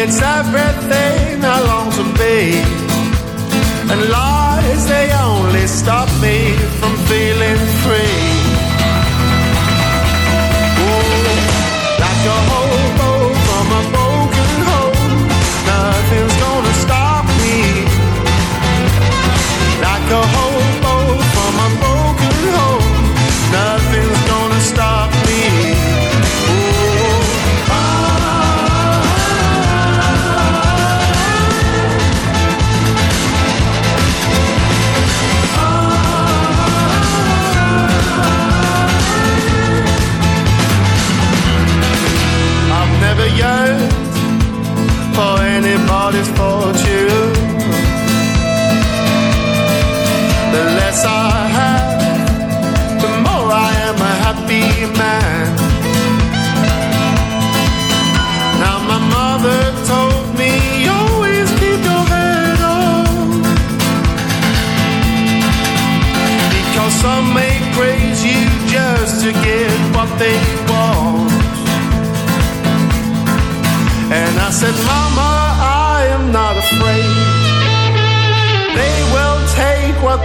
It's 0.00 0.20
everything 0.20 1.44
I 1.44 1.58
long 1.70 1.90
to 1.92 2.04
be. 2.18 2.90
And 3.92 4.10
they 4.78 5.12
only 5.12 5.66
stop 5.66 6.08
me 6.20 6.52
from 6.78 6.96
feeling 7.08 7.56
free. 7.82 8.19
Anybody's 46.10 46.28
fortune. 46.36 47.32
The 50.52 50.64
less 50.78 51.04
I 51.04 51.46
have, 51.58 53.00
the 53.00 53.08
more 53.26 53.50
I 53.52 53.70
am 53.88 53.96
a 53.96 54.14
happy 54.24 54.66
man. 54.98 55.56
Now 58.60 58.78
my 58.90 59.00
mother 59.16 59.60
told 59.86 60.38
me 60.38 60.86
always 60.88 61.48
keep 61.60 61.80
your 61.90 62.04
head 62.14 62.60
on. 62.60 63.42
Because 66.50 66.92
some 67.04 67.34
may 67.34 67.54
praise 67.76 68.24
you 68.24 68.42
just 68.68 69.22
to 69.24 69.32
get 69.32 69.70
what 69.94 70.10
they 70.18 70.38
want. 70.70 71.30
And 74.12 74.40
I 74.40 74.50
said, 74.50 74.74
Mama, 74.86 75.59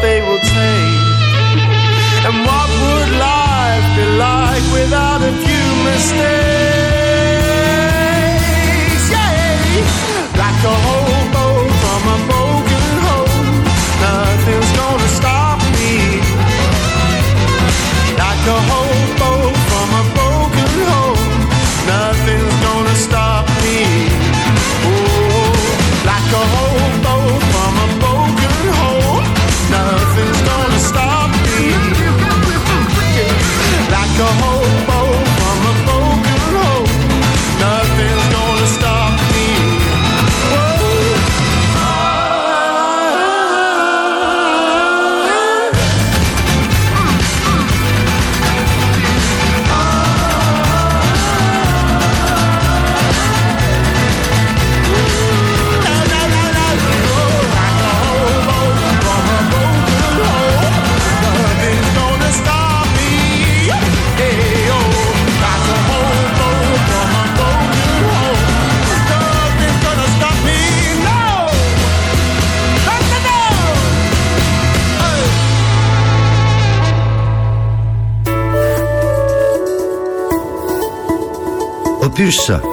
they 0.06 0.22
will 0.22 0.44
take. 0.58 1.02
And 2.28 2.38
what 2.48 2.70
would 2.82 3.10
life 3.28 3.88
be 3.98 4.06
like 4.26 4.66
without 4.78 5.22
a 5.32 5.34
few 5.46 5.68
mistakes? 5.90 6.26
Yeah, 9.14 10.38
like 10.42 10.62
a 10.74 10.76
hobo 10.86 11.05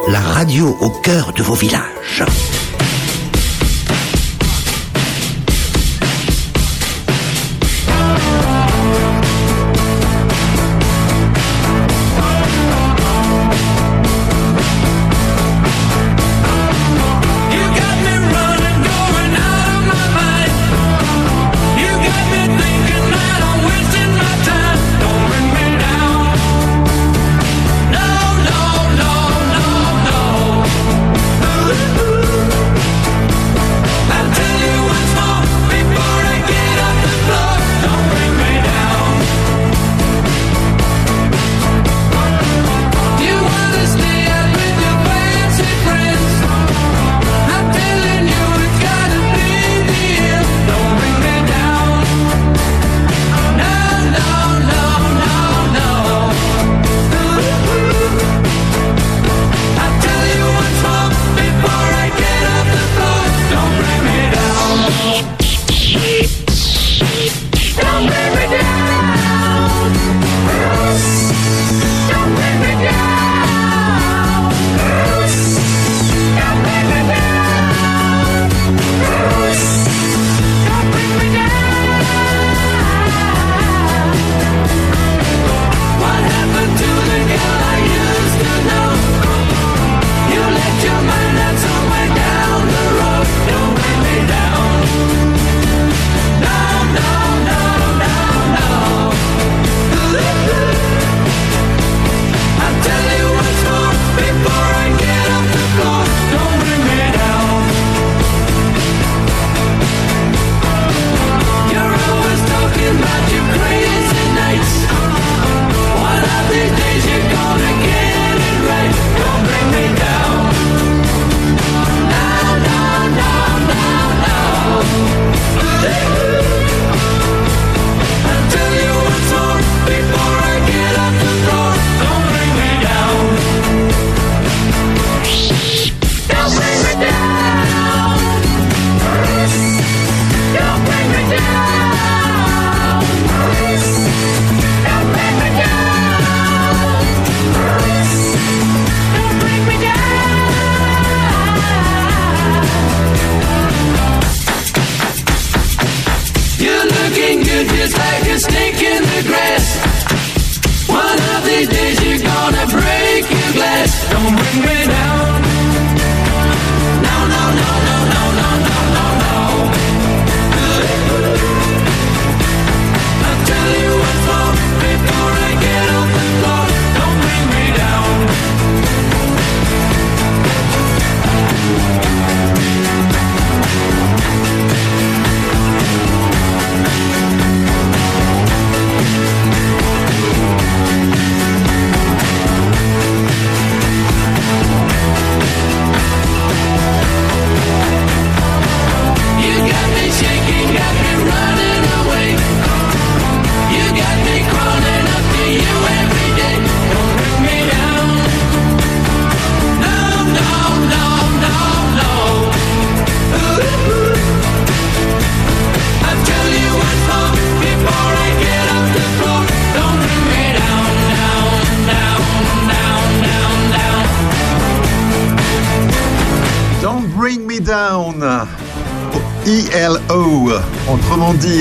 La 0.06 0.20
radio 0.20 0.76
au 0.80 0.90
cœur 0.90 1.32
de 1.32 1.42
vos 1.42 1.54
villages. 1.54 2.22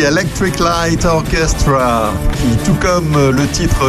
Electric 0.02 0.60
Light 0.60 1.06
Orchestra, 1.06 2.12
qui 2.34 2.58
tout 2.66 2.76
comme 2.76 3.14
le 3.32 3.48
titre 3.48 3.86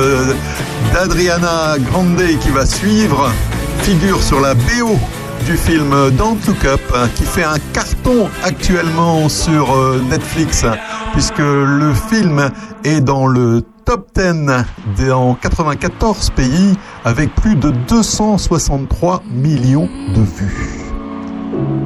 d'Adriana 0.93 1.77
Grande 1.79 2.23
qui 2.41 2.51
va 2.51 2.67
suivre, 2.67 3.31
figure 3.79 4.23
sur 4.23 4.41
la 4.41 4.55
BO 4.55 4.99
du 5.47 5.57
film 5.57 6.11
Don't 6.17 6.39
Look 6.47 6.65
Up, 6.65 6.81
qui 7.15 7.25
fait 7.25 7.45
un 7.45 7.59
carton 7.73 8.29
actuellement 8.45 9.29
sur 9.29 9.75
euh, 9.75 10.01
Netflix, 10.11 10.65
puisque 11.13 11.39
le 11.39 11.93
film 12.11 12.51
est 12.85 13.01
dans 13.01 13.27
le 13.27 13.63
top 13.85 14.09
10 14.15 15.05
dans 15.07 15.35
94 15.35 16.31
pays, 16.31 16.77
avec 17.05 17.35
plus 17.35 17.57
de 17.57 17.71
263 17.89 19.23
millions 19.33 19.89
de 20.15 20.21
vues. 20.21 20.81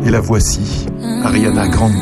Et 0.05 0.11
la 0.11 0.21
voici, 0.21 0.87
Ariana 1.25 1.69
Grande, 1.69 1.95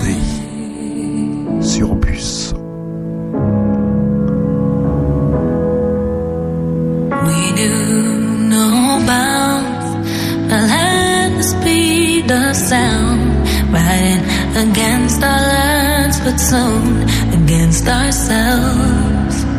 zone 16.55 17.02
against 17.43 17.89
ourselves. 17.89 19.53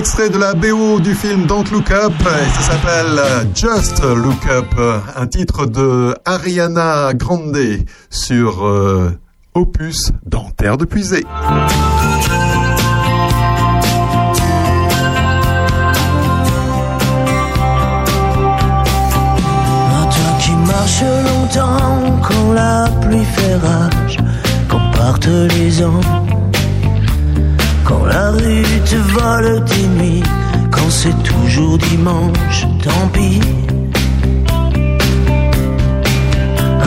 Extrait 0.00 0.30
de 0.30 0.38
la 0.38 0.54
BO 0.54 0.98
du 0.98 1.14
film 1.14 1.44
Don't 1.44 1.70
Look 1.70 1.90
Up 1.90 2.14
et 2.22 2.50
ça 2.54 2.72
s'appelle 2.72 3.20
Just 3.54 4.02
Look 4.02 4.46
Up, 4.50 5.04
un 5.14 5.26
titre 5.26 5.66
de 5.66 6.14
Ariana 6.24 7.12
Grande 7.12 7.58
sur 8.08 8.64
euh, 8.64 9.10
Opus 9.52 10.10
dans 10.24 10.48
Terre 10.52 10.78
de 10.78 10.86
Puisée. 10.86 11.26
Qui 20.40 20.52
marches 20.66 21.04
longtemps 21.26 22.20
quand 22.26 22.52
la 22.54 22.88
pluie 23.02 23.26
fait 23.36 23.56
rage, 23.56 24.16
quand 24.66 24.80
partent 24.96 25.26
les 25.26 25.84
ans, 25.84 26.00
quand 27.90 28.04
la 28.04 28.30
rue 28.30 28.64
te 28.84 28.96
vole 29.14 29.64
tes 29.64 29.86
nuits, 29.98 30.22
quand 30.70 30.90
c'est 30.90 31.18
toujours 31.24 31.76
dimanche, 31.78 32.66
tant 32.84 33.06
pis. 33.12 33.40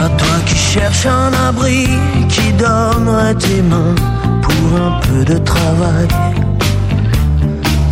À 0.04 0.08
toi 0.20 0.36
qui 0.46 0.56
cherches 0.56 1.06
un 1.06 1.30
abri, 1.48 1.88
qui 2.28 2.52
donnerait 2.52 3.34
tes 3.34 3.60
mains 3.62 3.94
pour 4.44 4.64
un 4.86 4.92
peu 5.04 5.24
de 5.32 5.38
travail, 5.38 6.08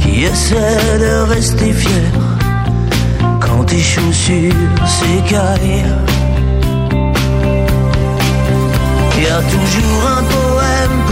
qui 0.00 0.24
essaie 0.24 0.98
de 1.06 1.14
rester 1.34 1.72
fier 1.72 2.10
quand 3.40 3.64
tes 3.64 3.84
chaussures 3.94 4.54
s'écaillent. 4.86 5.92
Y 9.22 9.26
a 9.26 9.40
toujours 9.54 10.02
un 10.18 10.22
poème 10.34 10.96
pour 11.06 11.11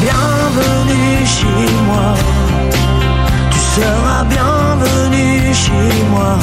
Bienvenue 0.00 1.26
chez 1.26 1.72
moi, 1.88 2.14
tu 3.50 3.58
seras 3.58 4.24
bienvenue 4.24 5.52
chez 5.52 6.04
moi. 6.10 6.38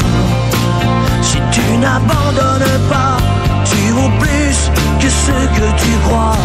Si 1.22 1.38
tu 1.52 1.78
n'abandonnes 1.78 2.80
pas, 2.90 3.16
tu 3.64 3.92
vaux 3.94 4.12
plus 4.20 4.58
que 5.00 5.10
ce 5.10 5.32
que 5.58 5.68
tu 5.82 5.92
crois. 6.04 6.36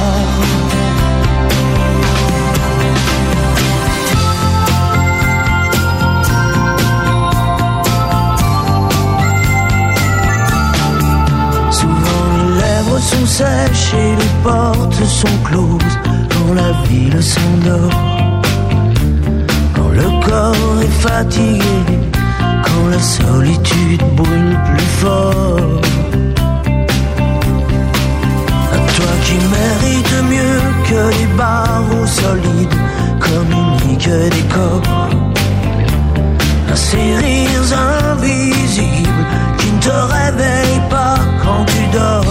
Souvent 11.72 12.24
les 12.38 12.60
lèvres 12.60 12.98
sont 13.00 13.26
sèches 13.26 13.94
et 13.94 14.14
les 14.14 14.32
portes 14.44 15.04
sont 15.04 15.38
closes 15.44 15.98
quand 16.50 16.54
la 16.54 16.72
ville 16.88 17.22
s'endort. 17.22 17.90
Quand 19.74 19.90
le 19.90 20.08
corps 20.26 20.82
est 20.82 20.96
fatigué, 21.06 21.78
quand 22.64 22.88
la 22.90 23.00
solitude 23.00 24.02
brûle 24.16 24.58
plus 24.66 24.90
fort. 25.02 25.80
À 28.72 28.78
toi 28.96 29.12
qui 29.24 29.36
mérites 29.56 30.22
mieux 30.34 30.62
que 30.88 31.18
les 31.18 31.28
barreaux 31.36 32.06
solides, 32.06 32.78
communique 33.20 34.08
des 34.08 34.46
corps. 34.54 35.10
À 36.72 36.76
ces 36.76 37.16
rires 37.16 37.72
invisibles 38.10 39.24
qui 39.58 39.72
ne 39.72 39.80
te 39.80 39.96
réveillent 40.16 40.88
pas 40.88 41.18
quand 41.42 41.64
tu 41.66 41.96
dors. 41.96 42.29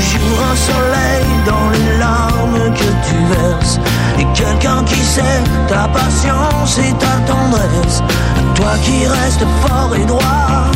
Toujours 0.00 0.42
un 0.52 0.56
soleil 0.56 1.26
dans 1.46 1.68
les 1.70 1.98
larmes 1.98 2.74
que 2.74 2.90
tu 3.06 3.16
verses. 3.34 3.78
Et 4.18 4.26
quelqu'un 4.34 4.82
qui 4.84 5.00
sait 5.00 5.42
ta 5.68 5.88
patience 5.88 6.78
et 6.78 6.92
ta 6.94 7.14
tendresse. 7.30 8.02
Toi 8.54 8.72
qui 8.84 9.06
restes 9.06 9.44
fort 9.62 9.94
et 9.94 10.04
droit 10.04 10.70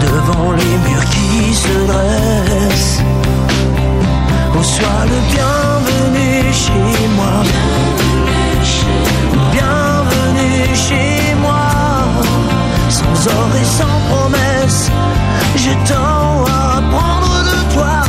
devant 0.00 0.52
les 0.52 0.76
murs 0.88 1.04
qui 1.10 1.54
se 1.54 1.74
dressent. 1.86 3.02
Oh, 4.56 4.62
sois 4.62 5.04
le 5.12 5.18
bienvenu 5.32 6.52
chez 6.52 7.08
moi. 7.16 7.34
Bienvenue 9.52 10.74
chez 10.74 11.34
moi. 11.40 11.68
Sans 12.88 13.26
or 13.28 13.50
et 13.60 13.64
sans 13.64 13.98
promesse, 14.10 14.90
je 15.56 15.70
tends 15.92 16.44
à 16.46 16.78
apprendre 16.78 17.44
de 17.50 17.74
toi. 17.74 18.07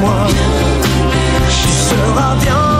Moi. 0.00 0.26
Tu 1.48 1.68
seras 1.68 2.34
bienvenue 2.36 2.79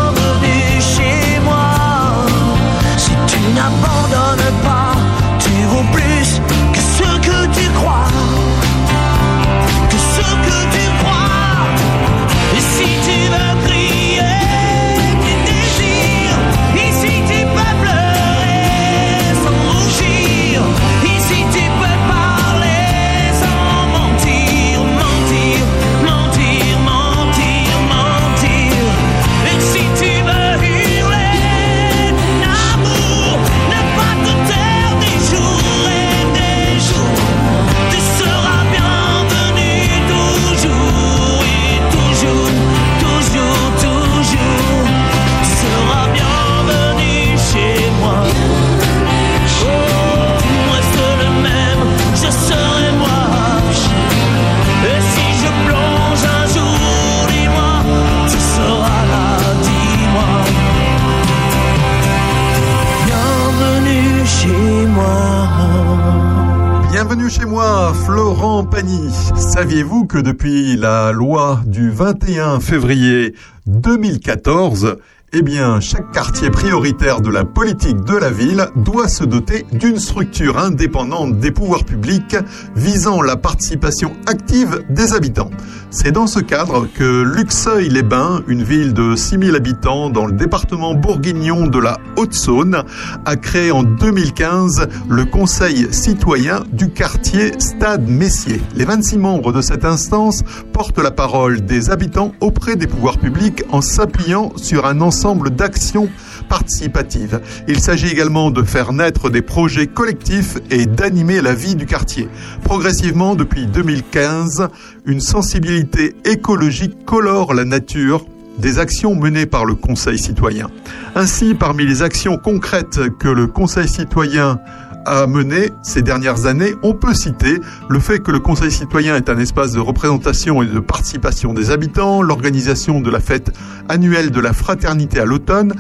Florent 68.13 68.65
Pagny. 68.65 69.09
Saviez-vous 69.37 70.05
que 70.05 70.19
depuis 70.19 70.75
la 70.75 71.13
loi 71.13 71.61
du 71.65 71.91
21 71.91 72.59
février 72.59 73.37
2014, 73.67 74.97
eh 75.33 75.43
bien, 75.43 75.79
chaque 75.79 76.11
quartier 76.11 76.51
prioritaire 76.51 77.21
de 77.21 77.31
la 77.31 77.45
politique 77.45 78.03
de 78.03 78.17
la 78.17 78.31
ville 78.31 78.67
doit 78.75 79.07
se 79.07 79.23
doter 79.23 79.65
d'une 79.73 80.01
structure 80.01 80.59
indépendante 80.59 81.39
des 81.39 81.53
pouvoirs 81.53 81.85
publics 81.85 82.37
visant 82.75 83.23
la 83.23 83.37
participation 83.37 84.13
active 84.27 84.85
des 84.91 85.13
habitants. 85.13 85.51
C'est 85.93 86.13
dans 86.13 86.29
ce 86.29 86.39
cadre 86.39 86.87
que 86.87 87.23
Luxeuil-les-Bains, 87.23 88.43
une 88.47 88.63
ville 88.63 88.95
de 88.95 89.17
6000 89.17 89.57
habitants 89.57 90.09
dans 90.09 90.25
le 90.25 90.33
département 90.33 90.95
bourguignon 90.95 91.67
de 91.67 91.81
la 91.81 91.99
Haute-Saône, 92.17 92.85
a 93.25 93.37
créé 93.37 93.73
en 93.73 93.83
2015 93.83 94.87
le 95.09 95.25
Conseil 95.25 95.93
citoyen 95.93 96.63
du 96.73 96.91
quartier 96.91 97.59
Stade 97.59 98.09
Messier. 98.09 98.61
Les 98.77 98.85
26 98.85 99.19
membres 99.19 99.53
de 99.53 99.61
cette 99.61 99.85
instance 99.85 100.45
portent 100.73 101.01
la 101.01 101.11
parole 101.11 101.63
des 101.63 101.91
habitants 101.91 102.33
auprès 102.41 102.77
des 102.77 102.87
pouvoirs 102.87 103.19
publics 103.19 103.65
en 103.71 103.81
s'appuyant 103.81 104.53
sur 104.55 104.87
un 104.87 105.01
ensemble 105.01 105.51
d'actions 105.51 106.09
participatives. 106.51 107.41
Il 107.69 107.81
s'agit 107.81 108.09
également 108.09 108.51
de 108.51 108.63
faire 108.63 108.93
naître 108.93 109.31
des 109.31 109.41
projets 109.41 109.87
collectifs 109.87 110.59
et 110.71 110.85
d'animer 110.85 111.41
la 111.41 111.55
vie 111.55 111.77
du 111.77 111.87
quartier. 111.87 112.29
Progressivement, 112.65 113.37
depuis 113.37 113.67
2015, 113.67 114.69
une 115.07 115.21
sensibilité 115.21 116.15
écologique 116.27 117.07
colore 117.07 117.55
la 117.55 117.65
nature 117.65 118.27
des 118.59 118.79
actions 118.79 119.15
menées 119.15 119.47
par 119.47 119.65
le 119.65 119.75
Conseil 119.75 120.19
citoyen. 120.19 120.69
Ainsi, 121.15 121.55
parmi 121.55 121.87
les 121.87 122.03
actions 122.03 122.37
concrètes 122.37 123.01
que 123.19 123.29
le 123.29 123.47
Conseil 123.47 123.89
citoyen 123.89 124.59
a 125.07 125.27
menées 125.27 125.71
ces 125.83 126.03
dernières 126.03 126.47
années, 126.47 126.75
on 126.83 126.93
peut 126.93 127.15
citer 127.15 127.59
le 127.89 128.01
fait 128.01 128.19
que 128.19 128.31
le 128.31 128.41
Conseil 128.41 128.71
citoyen 128.71 129.17
est 129.17 129.31
un 129.31 129.39
espace 129.39 129.73
de 129.73 129.81
représentation 129.81 130.63
et 130.63 130.67
de 130.67 130.81
participation 130.81 131.55
des 131.55 131.71
habitants, 131.71 132.21
l'organisation 132.21 133.01
de 133.01 133.11
la 133.11 133.21
fête 133.21 133.51
annuelle 133.89 134.31
de 134.31 134.41
la 134.41 134.53
fraternité 134.53 135.21
à 135.21 135.25
l'automne, 135.25 135.73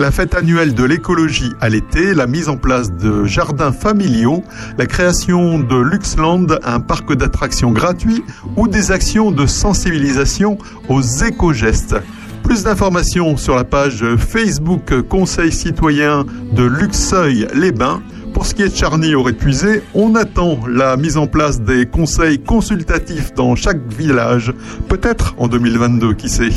la 0.00 0.10
fête 0.10 0.34
annuelle 0.34 0.72
de 0.72 0.82
l'écologie 0.82 1.52
à 1.60 1.68
l'été, 1.68 2.14
la 2.14 2.26
mise 2.26 2.48
en 2.48 2.56
place 2.56 2.90
de 2.90 3.26
jardins 3.26 3.70
familiaux, 3.70 4.42
la 4.78 4.86
création 4.86 5.58
de 5.58 5.76
Luxland, 5.76 6.46
un 6.64 6.80
parc 6.80 7.12
d'attractions 7.14 7.70
gratuit 7.70 8.24
ou 8.56 8.66
des 8.66 8.92
actions 8.92 9.30
de 9.30 9.44
sensibilisation 9.44 10.56
aux 10.88 11.02
éco-gestes. 11.02 11.96
Plus 12.42 12.62
d'informations 12.62 13.36
sur 13.36 13.56
la 13.56 13.64
page 13.64 14.02
Facebook 14.16 15.02
Conseil 15.02 15.52
citoyen 15.52 16.24
de 16.52 16.64
Luxeuil-les-Bains. 16.64 18.00
Pour 18.32 18.46
ce 18.46 18.54
qui 18.54 18.62
est 18.62 18.70
de 18.70 18.74
Charny 18.74 19.14
au 19.14 19.22
Répuisé, 19.22 19.82
on 19.92 20.14
attend 20.14 20.60
la 20.66 20.96
mise 20.96 21.18
en 21.18 21.26
place 21.26 21.60
des 21.60 21.84
conseils 21.84 22.38
consultatifs 22.38 23.34
dans 23.34 23.54
chaque 23.54 23.86
village, 23.92 24.54
peut-être 24.88 25.34
en 25.36 25.46
2022, 25.46 26.14
qui 26.14 26.30
sait? 26.30 26.48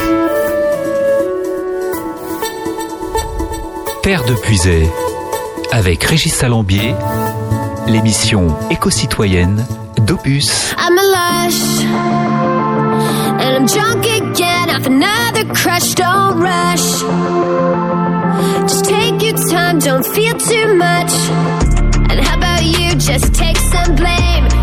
Terre 4.03 4.25
de 4.25 4.33
Puisay, 4.33 4.85
avec 5.71 6.03
Régis 6.03 6.33
Salambier, 6.33 6.93
l'émission 7.87 8.47
éco-citoyenne 8.69 9.65
d'Opus. 9.95 10.75
I'm 10.77 10.97
a 10.97 11.03
lush 11.03 11.85
and 13.39 13.55
I'm 13.55 13.65
drunk 13.65 14.05
again 14.05 14.69
off 14.69 14.85
another 14.85 15.45
crush. 15.53 15.95
Don't 15.95 16.41
rush. 16.41 17.01
Just 18.67 18.83
take 18.83 19.23
your 19.23 19.37
time, 19.49 19.79
don't 19.79 20.05
feel 20.05 20.33
too 20.33 20.75
much. 20.75 21.13
And 22.09 22.19
how 22.19 22.35
about 22.35 22.61
you 22.61 22.95
just 22.95 23.33
take 23.33 23.55
some 23.55 23.95
blame? 23.95 24.62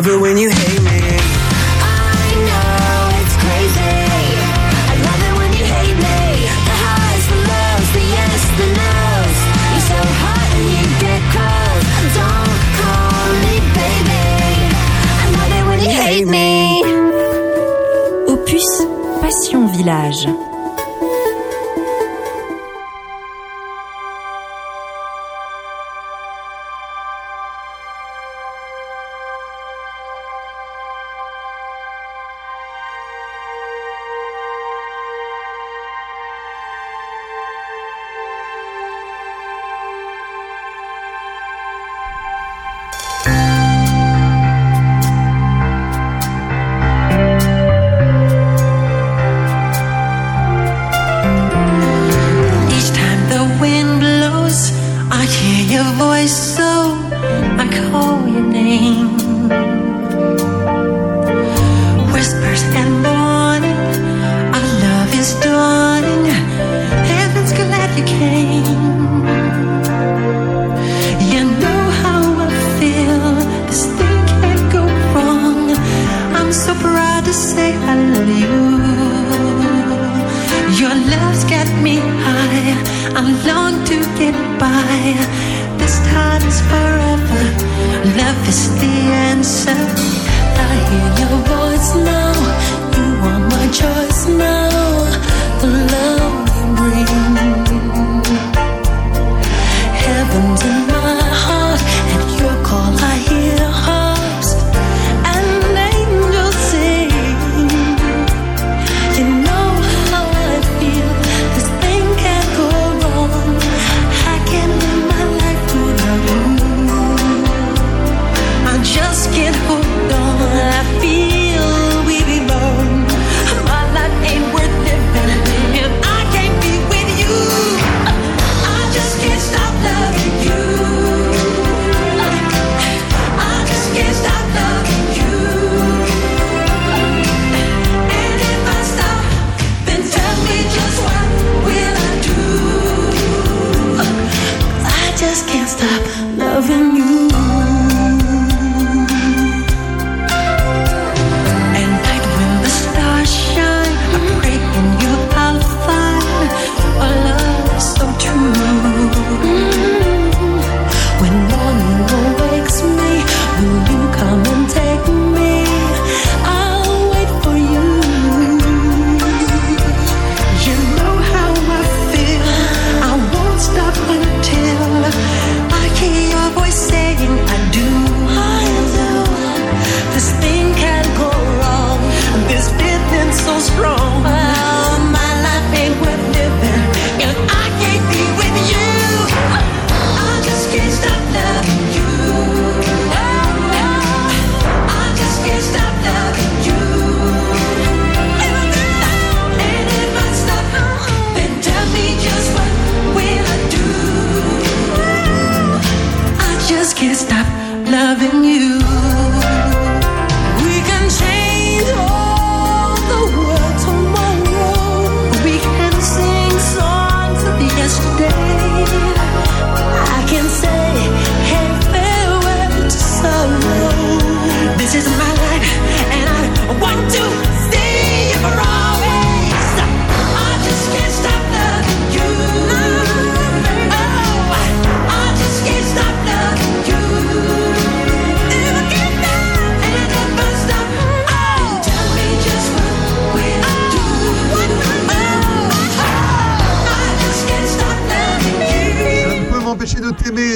Love 0.00 0.16
it 0.16 0.20
when 0.22 0.38
you 0.38 0.48
hate 0.48 0.80
me. 0.80 1.00
I 1.84 2.32
know 2.48 3.20
it's 3.20 3.36
crazy. 3.36 3.96
I 4.88 4.96
love 5.06 5.22
it 5.28 5.34
when 5.36 5.50
you 5.52 5.64
hate 5.76 5.98
me. 6.06 6.20
The 6.68 6.76
highs, 6.84 7.24
the 7.28 7.38
lows, 7.50 7.88
the 7.96 8.04
yes, 8.16 8.40
the 8.58 8.66
no's. 8.80 9.38
You're 9.68 9.86
so 9.92 10.00
hot 10.22 10.48
and 10.56 10.68
you 10.72 10.86
get 11.04 11.20
cold. 11.36 11.82
Don't 12.16 12.60
call 12.80 13.28
me 13.44 13.54
baby. 13.76 14.24
I 15.20 15.26
love 15.36 15.52
it 15.58 15.64
when 15.68 15.78
you 15.84 15.92
hate 16.00 16.28
me. 16.36 16.48
Opus 18.32 18.68
Passion 19.20 19.68
Village. 19.68 20.22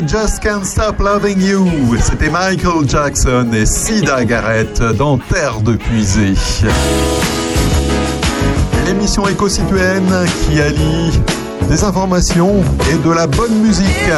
Just 0.06 0.40
Can't 0.40 0.64
Stop 0.64 0.98
Loving 0.98 1.40
You. 1.40 1.66
C'était 2.00 2.28
Michael 2.28 2.88
Jackson 2.88 3.48
et 3.52 3.64
Sida 3.64 4.24
Garrett 4.24 4.82
dans 4.82 5.18
Terre 5.18 5.60
de 5.60 5.74
Puisée. 5.74 6.34
L'émission 8.86 9.26
éco-citoyenne 9.28 10.26
qui 10.46 10.60
allie 10.60 11.20
des 11.68 11.84
informations 11.84 12.62
et 12.90 13.06
de 13.06 13.10
la 13.12 13.26
bonne 13.26 13.54
musique. 13.62 14.10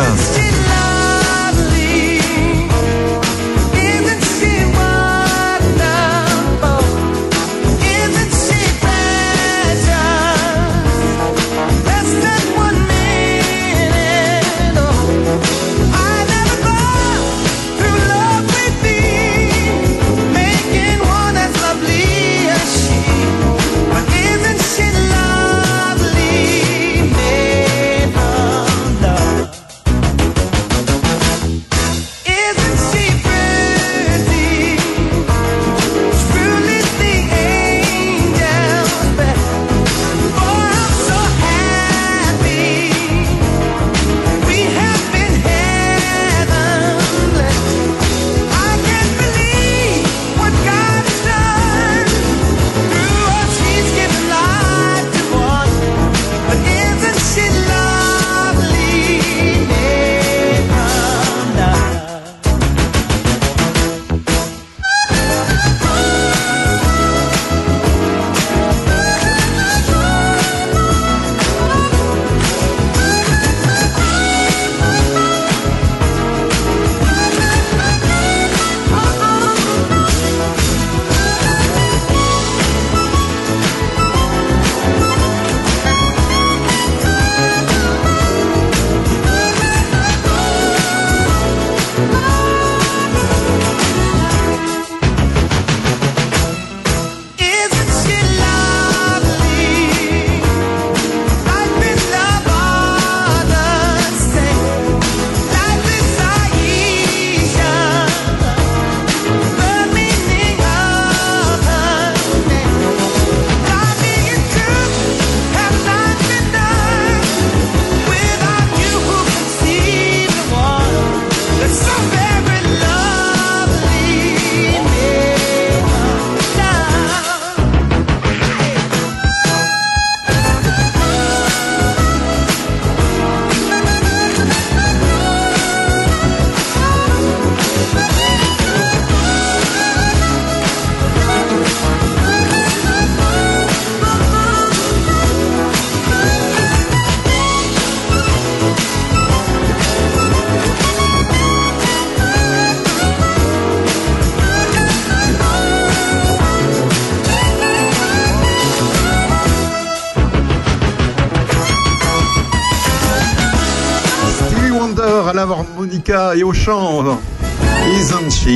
Et 166.08 166.44
au 166.44 166.52
chant. 166.52 167.02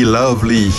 Lovely? 0.04 0.72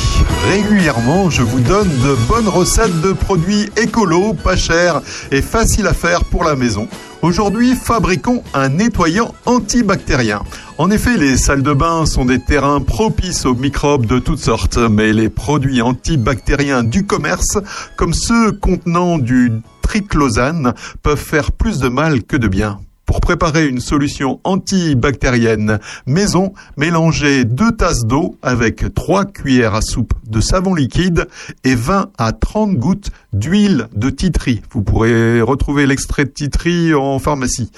Régulièrement, 0.50 1.30
je 1.30 1.42
vous 1.42 1.60
donne 1.60 1.90
de 1.90 2.16
bonnes 2.30 2.48
recettes 2.48 3.02
de 3.02 3.12
produits 3.12 3.70
écolos, 3.76 4.34
pas 4.34 4.56
chers 4.56 5.02
et 5.32 5.42
faciles 5.42 5.88
à 5.88 5.94
faire 5.94 6.24
pour 6.24 6.46
la 6.46 6.56
maison. 6.56 6.88
Aujourd'hui, 7.22 7.76
fabriquons 7.76 8.42
un 8.54 8.70
nettoyant 8.70 9.34
antibactérien. 9.46 10.44
En 10.78 10.92
effet, 10.92 11.18
les 11.18 11.38
salles 11.38 11.64
de 11.64 11.74
bain 11.74 12.06
sont 12.06 12.26
des 12.26 12.40
terrains 12.40 12.80
propices 12.80 13.46
aux 13.46 13.56
microbes 13.56 14.06
de 14.06 14.20
toutes 14.20 14.40
sortes, 14.40 14.78
mais 14.78 15.12
les 15.12 15.30
produits 15.30 15.82
antibactériens 15.82 16.84
du 16.84 17.06
commerce, 17.06 17.58
comme 17.98 18.14
ceux 18.14 18.54
contenant 18.54 19.18
du 19.18 19.52
triclosane, 19.82 20.74
peuvent 21.04 21.18
faire 21.18 21.52
plus 21.52 21.80
de 21.80 21.90
mal 21.90 22.24
que 22.24 22.38
de 22.38 22.48
bien. 22.48 22.80
Pour 23.12 23.20
préparer 23.20 23.68
une 23.68 23.82
solution 23.82 24.40
antibactérienne. 24.46 25.80
Maison, 26.06 26.54
mélangez 26.78 27.44
2 27.44 27.74
tasses 27.74 28.06
d'eau 28.06 28.38
avec 28.42 28.94
3 28.94 29.26
cuillères 29.26 29.76
à 29.76 29.82
soupe 29.82 30.14
de 30.26 30.40
savon 30.40 30.74
liquide 30.74 31.28
et 31.66 31.76
20 31.76 32.10
à 32.18 32.32
30 32.32 32.78
gouttes 32.78 33.10
d'huile 33.34 33.88
de 33.96 34.10
titri. 34.10 34.62
Vous 34.72 34.82
pourrez 34.82 35.42
retrouver 35.42 35.86
l'extrait 35.86 36.26
de 36.26 36.30
titri 36.30 36.94
en 36.94 37.20
pharmacie. 37.20 37.72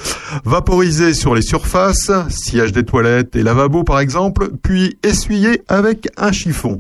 Vaporisez 0.46 1.14
sur 1.14 1.36
les 1.36 1.42
surfaces, 1.42 2.12
sillage 2.30 2.72
des 2.72 2.84
toilettes 2.84 3.36
et 3.36 3.44
lavabo 3.44 3.84
par 3.84 4.00
exemple, 4.00 4.50
puis 4.62 4.98
essuyez 5.04 5.62
avec 5.68 6.08
un 6.18 6.32
chiffon. 6.32 6.80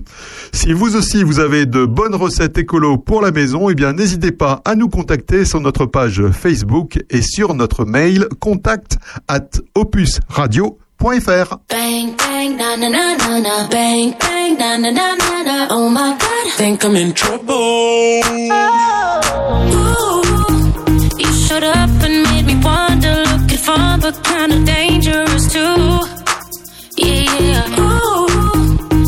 Si 0.51 0.73
vous 0.73 0.95
aussi 0.95 1.23
vous 1.23 1.39
avez 1.39 1.65
de 1.65 1.85
bonnes 1.85 2.15
recettes 2.15 2.57
écolo 2.57 2.97
pour 2.97 3.21
la 3.21 3.31
maison, 3.31 3.69
eh 3.69 3.75
bien 3.75 3.93
n'hésitez 3.93 4.31
pas 4.31 4.61
à 4.65 4.75
nous 4.75 4.89
contacter 4.89 5.45
sur 5.45 5.61
notre 5.61 5.85
page 5.85 6.23
Facebook 6.31 6.99
et 7.09 7.21
sur 7.21 7.53
notre 7.53 7.85
mail 7.85 8.27
contact 8.39 8.97
at 9.27 9.49
opusradio.fr. 11.03 11.59
Bang, 11.67 12.15
bang, 12.17 12.57
na 12.57 12.75
na 12.75 12.87
na 12.87 13.15
na 13.17 13.39
na. 13.39 13.67
Bang, 13.67 14.11
bang, 14.19 14.57
na 14.57 14.77
na 14.77 14.89
na 14.91 15.15
na 15.15 15.43
na. 15.43 15.67
Oh 15.69 15.89
my 15.89 16.17
god. 16.17 16.53
Think 16.53 16.83
I'm 16.85 16.95
in 16.95 17.13
trouble. 17.13 17.53
Ooh, 17.53 18.21
you 21.17 21.31
showed 21.45 21.63
up 21.63 21.89
and 22.05 22.23
made 22.23 22.45
me 22.45 22.55
wonder, 22.63 23.15
looking 23.31 23.57
fun 23.57 23.99
but 23.99 24.23
kinda 24.23 24.63
dangerous 24.65 25.47
too. 25.51 25.99
Yeah, 26.97 27.39
yeah. 27.39 27.79
Ooh, 27.79 28.27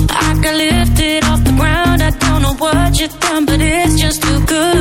I 0.09 0.39
got 0.43 0.55
lifted 0.55 1.23
off 1.25 1.43
the 1.43 1.53
ground. 1.59 2.01
I 2.01 2.11
don't 2.11 2.41
know 2.41 2.55
what 2.55 2.99
you 2.99 3.07
done, 3.07 3.45
but 3.45 3.61
it's 3.61 3.95
just 4.01 4.21
too 4.21 4.39
good. 4.45 4.74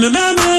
Na 0.00 0.08
na 0.08 0.32
na 0.32 0.57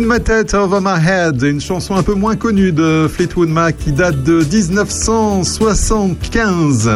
De 0.00 0.04
ma 0.04 0.20
tête, 0.20 0.52
Over 0.52 0.80
My 0.82 1.00
Head, 1.08 1.40
une 1.42 1.60
chanson 1.60 1.96
un 1.96 2.02
peu 2.02 2.12
moins 2.12 2.36
connue 2.36 2.70
de 2.70 3.08
Fleetwood 3.10 3.48
Mac 3.48 3.78
qui 3.78 3.92
date 3.92 4.22
de 4.24 4.44
1975.« 4.44 6.90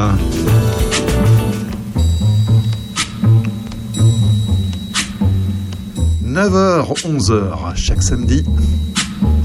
9h, 6.26 7.02
11h, 7.02 7.74
chaque 7.74 8.02
samedi, 8.02 8.44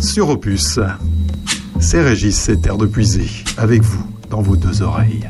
sur 0.01 0.27
Opus. 0.29 0.81
C'est 1.79 2.01
Régis, 2.01 2.35
c'est 2.35 2.57
Terre 2.57 2.75
de 2.75 2.87
Puisée, 2.87 3.29
avec 3.57 3.83
vous, 3.83 4.05
dans 4.29 4.41
vos 4.41 4.57
deux 4.57 4.81
oreilles. 4.81 5.29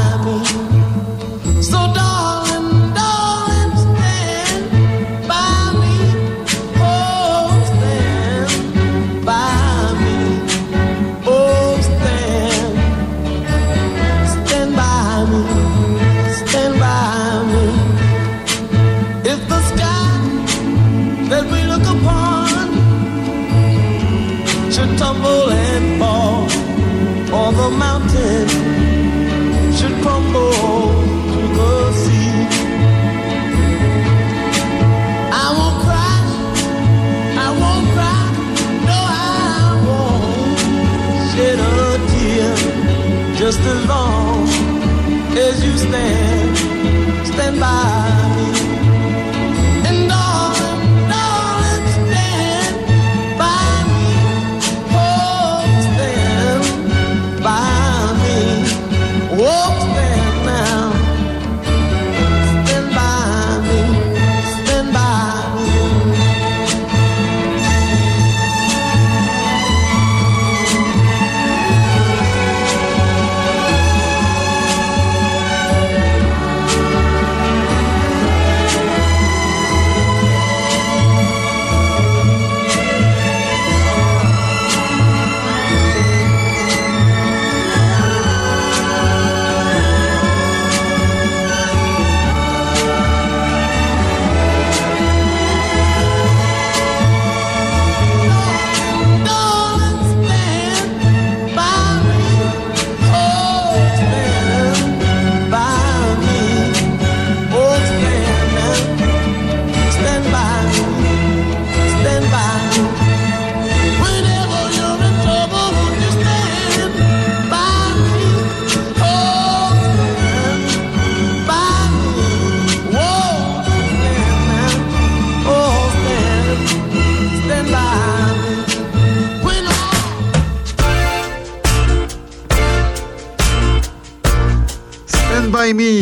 as 45.37 45.63
you 45.63 45.77
stand, 45.77 47.27
stand 47.27 47.59
by 47.59 48.00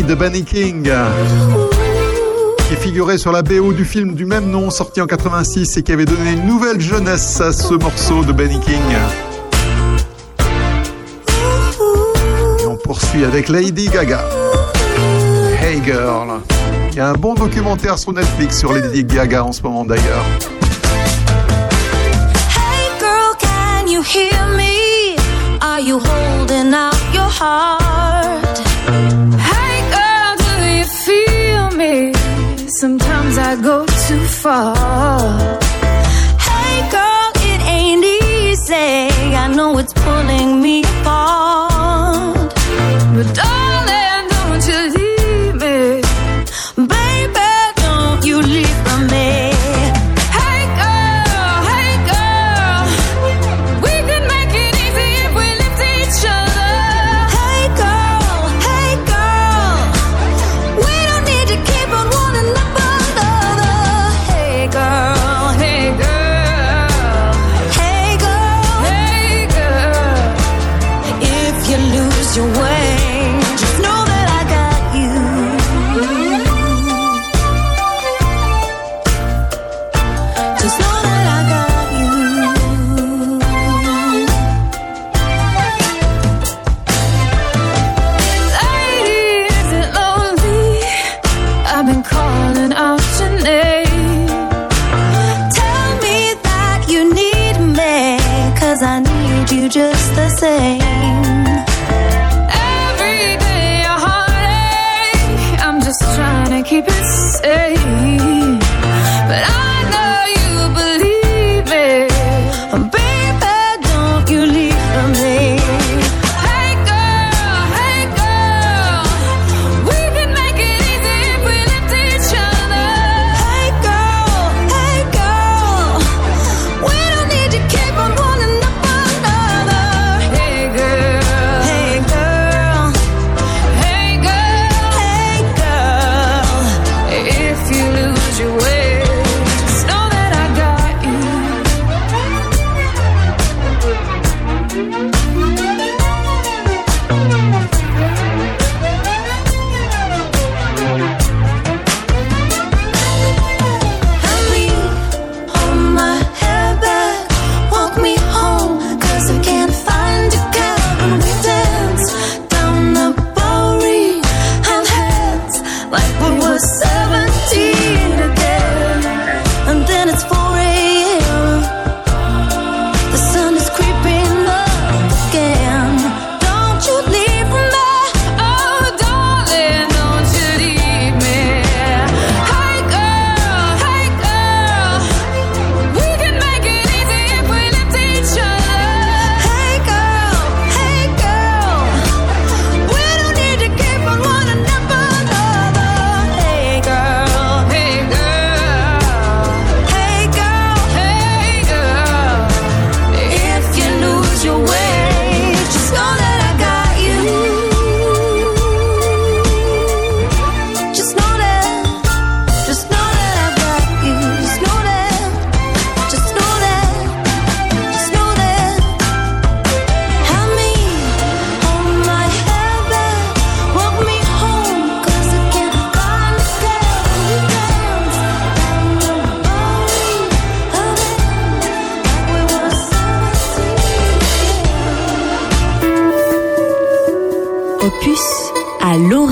de 0.10 0.16
Benny 0.16 0.44
King, 0.44 0.90
qui 2.68 2.76
figurait 2.78 3.20
sur 3.20 3.32
la 3.32 3.44
BO 3.44 3.74
du 3.74 3.86
film 3.86 4.16
du 4.16 4.26
même 4.26 4.50
nom 4.50 4.72
sorti 4.72 5.02
en 5.02 5.06
86 5.06 5.78
et 5.78 5.84
qui 5.84 5.92
avait 5.92 6.06
donné 6.06 6.32
une 6.32 6.48
nouvelle 6.48 6.82
jeunesse 6.82 7.40
à 7.40 7.54
ce 7.54 7.76
morceau 7.76 8.24
de 8.24 8.32
Benny 8.32 8.60
King. 8.60 8.82
Et 12.60 12.66
on 12.66 12.76
poursuit 12.78 13.24
avec 13.24 13.50
Lady 13.50 13.88
Gaga. 13.88 14.22
Hey 15.62 15.80
Girl. 15.86 16.42
Il 16.92 16.98
y 16.98 17.02
a 17.02 17.10
un 17.10 17.14
bon 17.14 17.36
documentaire 17.36 18.00
sur 18.00 18.12
Netflix 18.12 18.58
sur 18.58 18.74
Lady 18.74 19.04
Gaga 19.04 19.44
en 19.44 19.52
ce 19.52 19.62
moment 19.62 19.86
d'ailleurs. 19.86 20.26
Hey 22.58 22.90
girl, 23.00 23.36
can 23.40 23.88
you 23.88 24.02
hear 24.02 24.48
me? 24.58 25.16
Are 25.62 25.80
you 25.80 26.00
holding 26.00 26.74
out 26.74 26.98
your 27.14 27.30
heart? 27.30 28.09
go 33.62 33.86
too 34.08 34.26
far. 34.26 34.76
Hey, 36.48 36.90
girl, 36.92 37.32
it 37.52 37.62
ain't 37.68 38.06
easy. 38.06 39.36
I 39.36 39.48
know 39.54 39.78
it's 39.78 39.94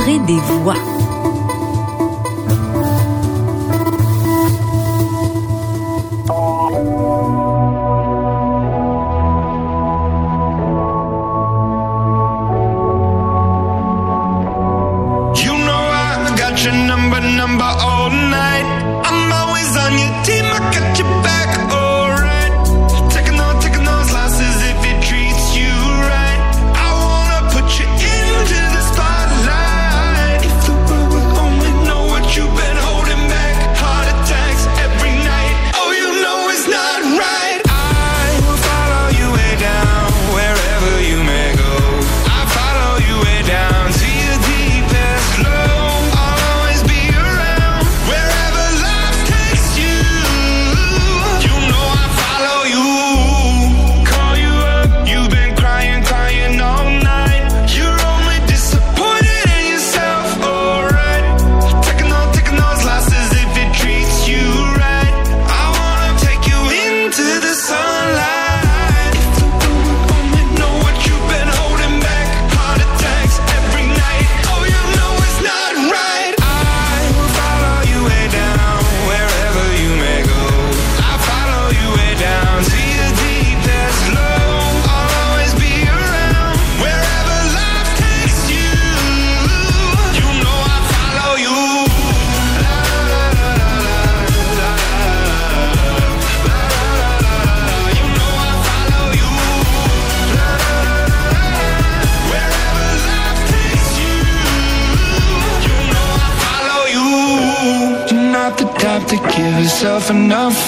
des 0.05 0.39
voix. 0.63 0.96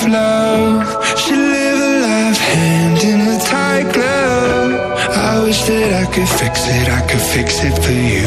love 0.08 0.84
should 1.18 1.38
live 1.38 1.80
a 1.80 1.94
life 2.06 2.38
hand 2.38 3.00
in 3.12 3.20
a 3.36 3.38
tight 3.40 3.88
glove. 3.94 4.72
I 5.32 5.44
wish 5.44 5.62
that 5.70 5.92
I 6.04 6.06
could 6.14 6.30
fix 6.42 6.56
it, 6.68 6.88
I 6.90 7.02
could 7.08 7.26
fix 7.36 7.64
it 7.64 7.76
for 7.84 7.92
you. 7.92 8.19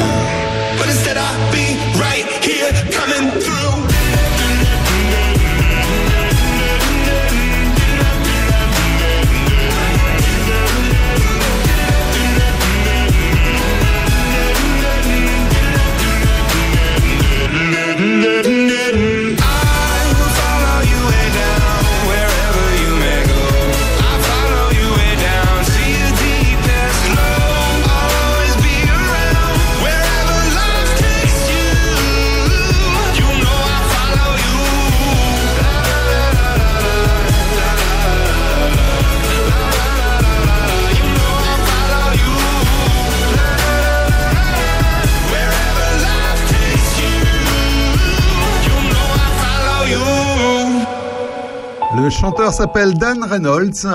S'appelle 52.51 52.95
Dan 52.95 53.23
Reynolds. 53.23 53.87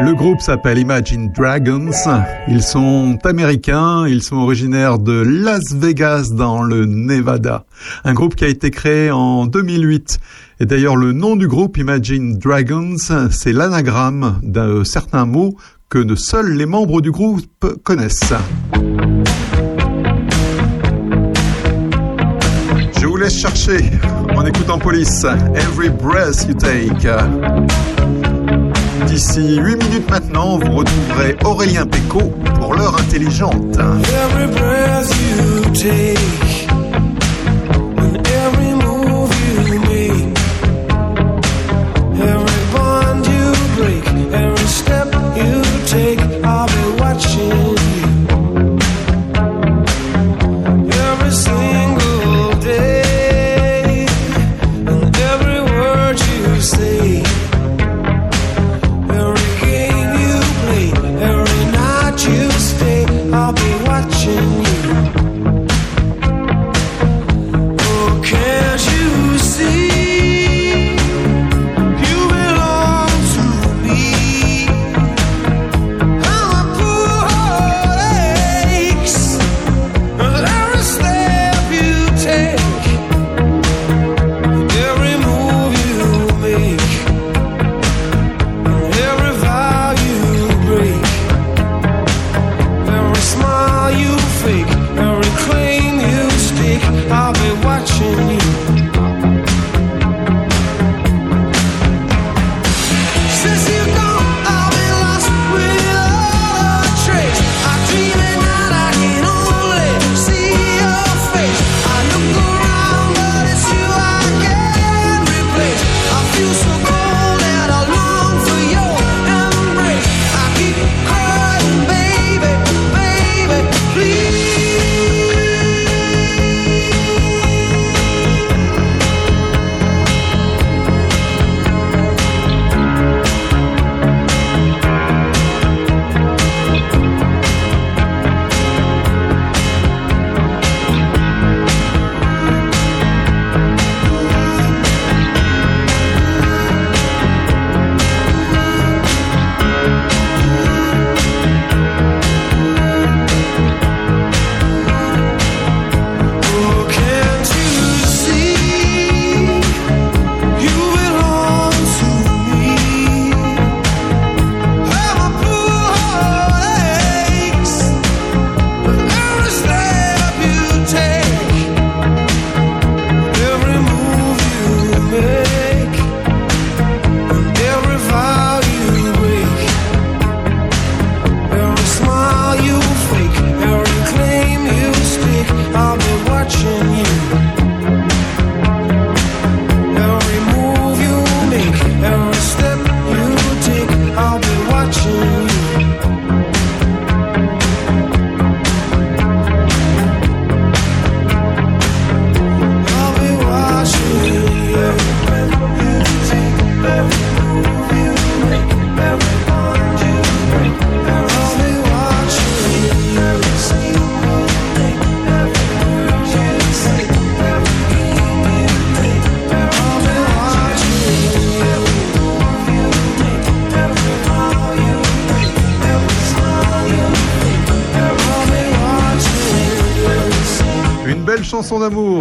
Le 0.00 0.14
groupe 0.14 0.40
s'appelle 0.40 0.78
Imagine 0.78 1.32
Dragons. 1.32 1.90
Ils 2.46 2.62
sont 2.62 3.18
américains. 3.24 4.06
Ils 4.06 4.22
sont 4.22 4.36
originaires 4.36 4.98
de 4.98 5.22
Las 5.22 5.74
Vegas 5.74 6.30
dans 6.32 6.62
le 6.62 6.84
Nevada. 6.84 7.64
Un 8.04 8.14
groupe 8.14 8.36
qui 8.36 8.44
a 8.44 8.48
été 8.48 8.70
créé 8.70 9.10
en 9.10 9.46
2008. 9.46 10.20
Et 10.60 10.66
d'ailleurs, 10.66 10.96
le 10.96 11.12
nom 11.12 11.36
du 11.36 11.48
groupe 11.48 11.78
Imagine 11.78 12.38
Dragons, 12.38 12.96
c'est 13.30 13.52
l'anagramme 13.52 14.38
d'un 14.42 14.84
certain 14.84 15.24
mot 15.24 15.56
que 15.88 16.14
seuls 16.14 16.52
les 16.52 16.66
membres 16.66 17.00
du 17.00 17.10
groupe 17.10 17.66
connaissent. 17.82 18.34
Je 23.00 23.06
vous 23.06 23.16
laisse 23.16 23.38
chercher 23.38 23.78
en 24.36 24.44
écoutant 24.44 24.78
Police, 24.78 25.24
Every 25.54 25.88
Breath 25.88 26.46
You 26.48 26.54
Take. 26.54 27.08
D'ici 29.06 29.56
8 29.56 29.76
minutes 29.76 30.10
maintenant, 30.10 30.58
vous 30.58 30.72
retrouverez 30.72 31.36
Aurélien 31.44 31.86
Péco 31.86 32.20
pour 32.60 32.74
l'heure 32.74 32.96
intelligente. 33.00 33.78
Every 33.78 34.46
breath 34.48 35.10
you 35.10 35.72
take, 35.72 36.18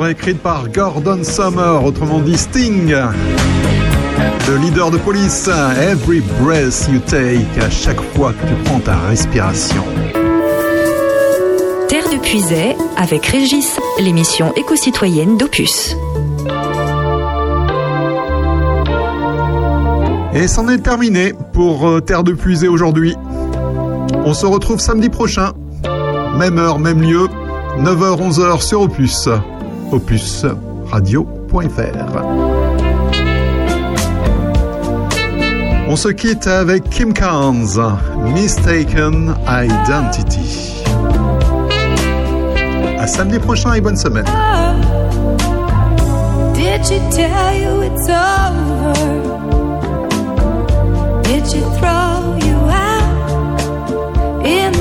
écrite 0.03 0.39
par 0.39 0.67
Gordon 0.69 1.23
Summer, 1.23 1.83
autrement 1.83 2.19
dit 2.19 2.37
Sting. 2.37 2.93
Le 4.47 4.57
leader 4.57 4.91
de 4.91 4.97
police, 4.97 5.47
Every 5.47 6.21
Breath 6.41 6.87
You 6.91 6.99
Take, 6.99 7.45
à 7.61 7.69
chaque 7.69 8.01
fois 8.13 8.33
que 8.33 8.47
tu 8.47 8.53
prends 8.65 8.79
ta 8.79 8.97
respiration. 8.97 9.83
Terre 11.87 12.09
de 12.11 12.17
Puisay 12.17 12.75
avec 12.97 13.25
Régis, 13.27 13.79
l'émission 13.99 14.53
éco-citoyenne 14.55 15.37
d'Opus. 15.37 15.95
Et 20.33 20.47
c'en 20.47 20.67
est 20.67 20.79
terminé 20.79 21.33
pour 21.53 21.87
euh, 21.87 22.01
Terre 22.01 22.23
de 22.23 22.33
Puisée 22.33 22.67
aujourd'hui. 22.67 23.15
On 24.25 24.33
se 24.33 24.45
retrouve 24.45 24.79
samedi 24.79 25.09
prochain, 25.09 25.53
même 26.37 26.57
heure, 26.59 26.79
même 26.79 27.01
lieu, 27.01 27.27
9h, 27.79 28.31
11h 28.31 28.61
sur 28.61 28.81
Opus, 28.81 29.29
opusradio.fr. 29.91 32.21
On 35.87 35.95
se 35.95 36.09
quitte 36.09 36.47
avec 36.47 36.89
Kim 36.89 37.13
Carnes, 37.13 37.67
Mistaken 38.33 39.35
Identity. 39.47 40.83
À 42.99 43.05
samedi 43.07 43.37
prochain 43.37 43.73
et 43.73 43.81
bonne 43.81 43.95
semaine. 43.95 44.25
Did 46.55 46.83
she 46.83 46.99
tell 47.11 47.53
you 47.55 47.83
it's 47.83 48.09
over? 48.09 48.93
Did 51.23 51.45
she 51.45 51.61
throw 51.77 52.35
you 52.41 52.57
out 52.71 54.41
in 54.43 54.73